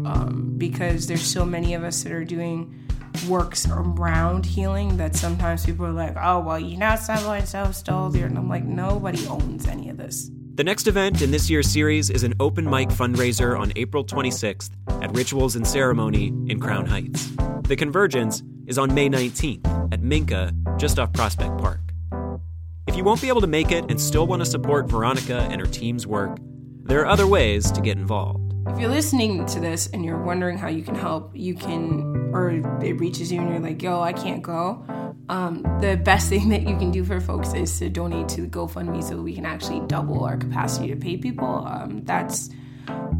um, 0.04 0.54
because 0.58 1.06
there's 1.06 1.22
so 1.22 1.44
many 1.44 1.74
of 1.74 1.84
us 1.84 2.02
that 2.02 2.10
are 2.10 2.24
doing 2.24 2.85
works 3.24 3.66
around 3.68 4.46
healing 4.46 4.96
that 4.96 5.16
sometimes 5.16 5.64
people 5.64 5.86
are 5.86 5.92
like, 5.92 6.16
oh, 6.20 6.40
well, 6.40 6.58
you're 6.58 6.78
not 6.78 7.00
so 7.00 7.14
and 7.32 7.48
so 7.48 7.70
stole 7.72 8.10
there. 8.10 8.26
And 8.26 8.36
I'm 8.36 8.48
like, 8.48 8.64
nobody 8.64 9.26
owns 9.26 9.66
any 9.66 9.88
of 9.88 9.96
this. 9.96 10.30
The 10.54 10.64
next 10.64 10.86
event 10.86 11.20
in 11.20 11.30
this 11.30 11.50
year's 11.50 11.68
series 11.68 12.08
is 12.08 12.22
an 12.22 12.32
open 12.40 12.64
mic 12.64 12.88
fundraiser 12.88 13.58
on 13.58 13.72
April 13.76 14.04
26th 14.04 14.70
at 15.02 15.14
Rituals 15.14 15.54
and 15.54 15.66
Ceremony 15.66 16.28
in 16.46 16.58
Crown 16.60 16.86
Heights. 16.86 17.30
The 17.64 17.76
Convergence 17.76 18.42
is 18.66 18.78
on 18.78 18.94
May 18.94 19.08
19th 19.08 19.92
at 19.92 20.00
Minka, 20.00 20.52
just 20.78 20.98
off 20.98 21.12
Prospect 21.12 21.58
Park. 21.58 21.80
If 22.86 22.96
you 22.96 23.04
won't 23.04 23.20
be 23.20 23.28
able 23.28 23.42
to 23.42 23.46
make 23.46 23.70
it 23.70 23.84
and 23.90 24.00
still 24.00 24.26
want 24.26 24.40
to 24.40 24.46
support 24.46 24.88
Veronica 24.88 25.40
and 25.50 25.60
her 25.60 25.66
team's 25.66 26.06
work, 26.06 26.38
there 26.84 27.00
are 27.00 27.06
other 27.06 27.26
ways 27.26 27.70
to 27.72 27.80
get 27.80 27.98
involved. 27.98 28.45
If 28.68 28.80
you're 28.80 28.90
listening 28.90 29.46
to 29.46 29.60
this 29.60 29.86
and 29.86 30.04
you're 30.04 30.20
wondering 30.20 30.58
how 30.58 30.66
you 30.68 30.82
can 30.82 30.96
help, 30.96 31.30
you 31.34 31.54
can, 31.54 32.32
or 32.34 32.50
it 32.82 33.00
reaches 33.00 33.32
you 33.32 33.40
and 33.40 33.48
you're 33.48 33.60
like, 33.60 33.80
yo, 33.80 34.02
I 34.02 34.12
can't 34.12 34.42
go. 34.42 34.84
Um, 35.28 35.62
the 35.80 35.96
best 35.96 36.28
thing 36.28 36.48
that 36.48 36.62
you 36.62 36.76
can 36.76 36.90
do 36.90 37.04
for 37.04 37.20
folks 37.20 37.54
is 37.54 37.78
to 37.78 37.88
donate 37.88 38.28
to 38.30 38.40
the 38.42 38.48
GoFundMe 38.48 39.00
so 39.02 39.22
we 39.22 39.34
can 39.34 39.46
actually 39.46 39.80
double 39.86 40.24
our 40.24 40.36
capacity 40.36 40.88
to 40.88 40.96
pay 40.96 41.16
people. 41.16 41.64
Um, 41.66 42.02
that's 42.04 42.50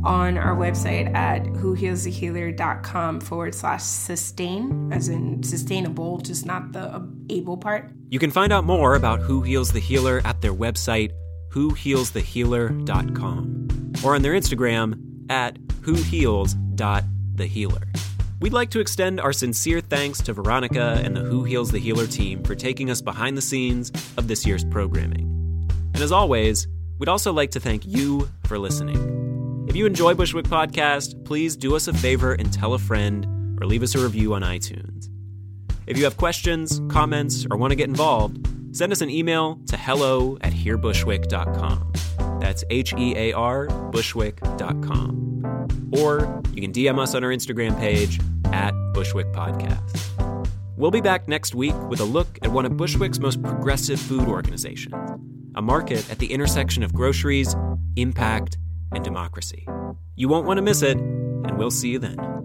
on 0.05 0.37
our 0.37 0.55
website 0.57 1.15
at 1.15 1.45
whohealsthehealer.com 1.45 3.21
forward 3.21 3.55
slash 3.55 3.83
sustain, 3.83 4.93
as 4.93 5.09
in 5.09 5.43
sustainable, 5.43 6.19
just 6.19 6.45
not 6.45 6.73
the 6.73 7.03
able 7.31 7.57
part. 7.57 7.91
You 8.11 8.19
can 8.19 8.31
find 8.31 8.53
out 8.53 8.65
more 8.65 8.95
about 8.95 9.21
Who 9.21 9.41
Heals 9.43 9.73
the 9.73 9.81
Healer 9.81 10.21
at 10.25 10.43
their 10.43 10.55
website, 10.55 11.13
whohealsthehealer.com, 11.51 13.93
or 14.05 14.15
on 14.15 14.21
their 14.23 14.35
Instagram 14.35 15.16
at 15.31 15.59
whoheals.thehealer. 15.59 17.83
We'd 18.41 18.53
like 18.53 18.71
to 18.71 18.81
extend 18.81 19.19
our 19.19 19.33
sincere 19.33 19.81
thanks 19.81 20.21
to 20.23 20.35
Veronica 20.35 21.01
and 21.03 21.17
the 21.17 21.23
Who 21.23 21.45
Heals 21.45 21.71
the 21.71 21.79
Healer 21.79 22.07
team 22.07 22.43
for 22.43 22.55
taking 22.55 22.91
us 22.91 23.01
behind 23.01 23.37
the 23.37 23.43
scenes 23.43 23.91
of 24.19 24.29
this 24.29 24.45
year's 24.45 24.65
programming. 24.65 25.23
And 25.95 26.03
as 26.03 26.13
always, 26.13 26.69
we'd 26.99 27.09
also 27.09 27.33
like 27.33 27.51
to 27.53 27.61
thank 27.61 27.87
you 27.87 28.29
for 28.45 28.59
listening. 28.59 29.65
If 29.69 29.75
you 29.75 29.87
enjoy 29.87 30.15
Bushwick 30.15 30.45
Podcast, 30.45 31.25
please 31.25 31.57
do 31.57 31.75
us 31.75 31.89
a 31.89 31.95
favor 31.95 32.35
and 32.35 32.53
tell 32.53 32.75
a 32.75 32.79
friend 32.79 33.59
or 33.61 33.67
leave 33.67 33.83
us 33.83 33.95
a 33.95 33.99
review 33.99 34.35
on 34.35 34.43
iTunes. 34.43 35.09
If 35.87 35.97
you 35.97 36.05
have 36.05 36.17
questions, 36.17 36.81
comments, 36.89 37.47
or 37.51 37.57
want 37.57 37.71
to 37.71 37.77
get 37.77 37.89
involved, 37.89 38.47
send 38.77 38.93
us 38.93 39.01
an 39.01 39.09
email 39.09 39.59
to 39.69 39.77
hello 39.77 40.37
at 40.43 40.53
hearbushwick.com. 40.53 41.93
That's 42.41 42.65
H 42.71 42.95
E 42.97 43.15
A 43.17 43.33
R 43.33 43.67
bushwick.com. 43.91 45.23
Or 45.93 46.43
you 46.53 46.61
can 46.61 46.73
DM 46.73 46.99
us 46.99 47.15
on 47.15 47.25
our 47.25 47.31
Instagram 47.31 47.79
page 47.79 48.21
at 48.47 48.73
Bushwick 48.93 49.33
Podcast. 49.33 50.03
We'll 50.77 50.91
be 50.91 51.01
back 51.01 51.27
next 51.27 51.55
week 51.55 51.75
with 51.89 52.01
a 52.01 52.05
look 52.05 52.39
at 52.43 52.53
one 52.53 52.67
of 52.67 52.77
Bushwick's 52.77 53.19
most 53.19 53.43
progressive 53.43 53.99
food 53.99 54.29
organizations, 54.29 54.95
a 55.55 55.63
market 55.63 56.11
at 56.11 56.19
the 56.19 56.33
intersection 56.33 56.83
of 56.83 56.93
groceries, 56.93 57.55
impact, 57.97 58.59
and 58.93 59.03
democracy. 59.03 59.67
You 60.17 60.29
won't 60.29 60.47
want 60.47 60.59
to 60.59 60.63
miss 60.63 60.83
it, 60.83 60.99
and 60.99 61.57
we'll 61.57 61.71
see 61.71 61.91
you 61.91 61.99
then. 61.99 62.36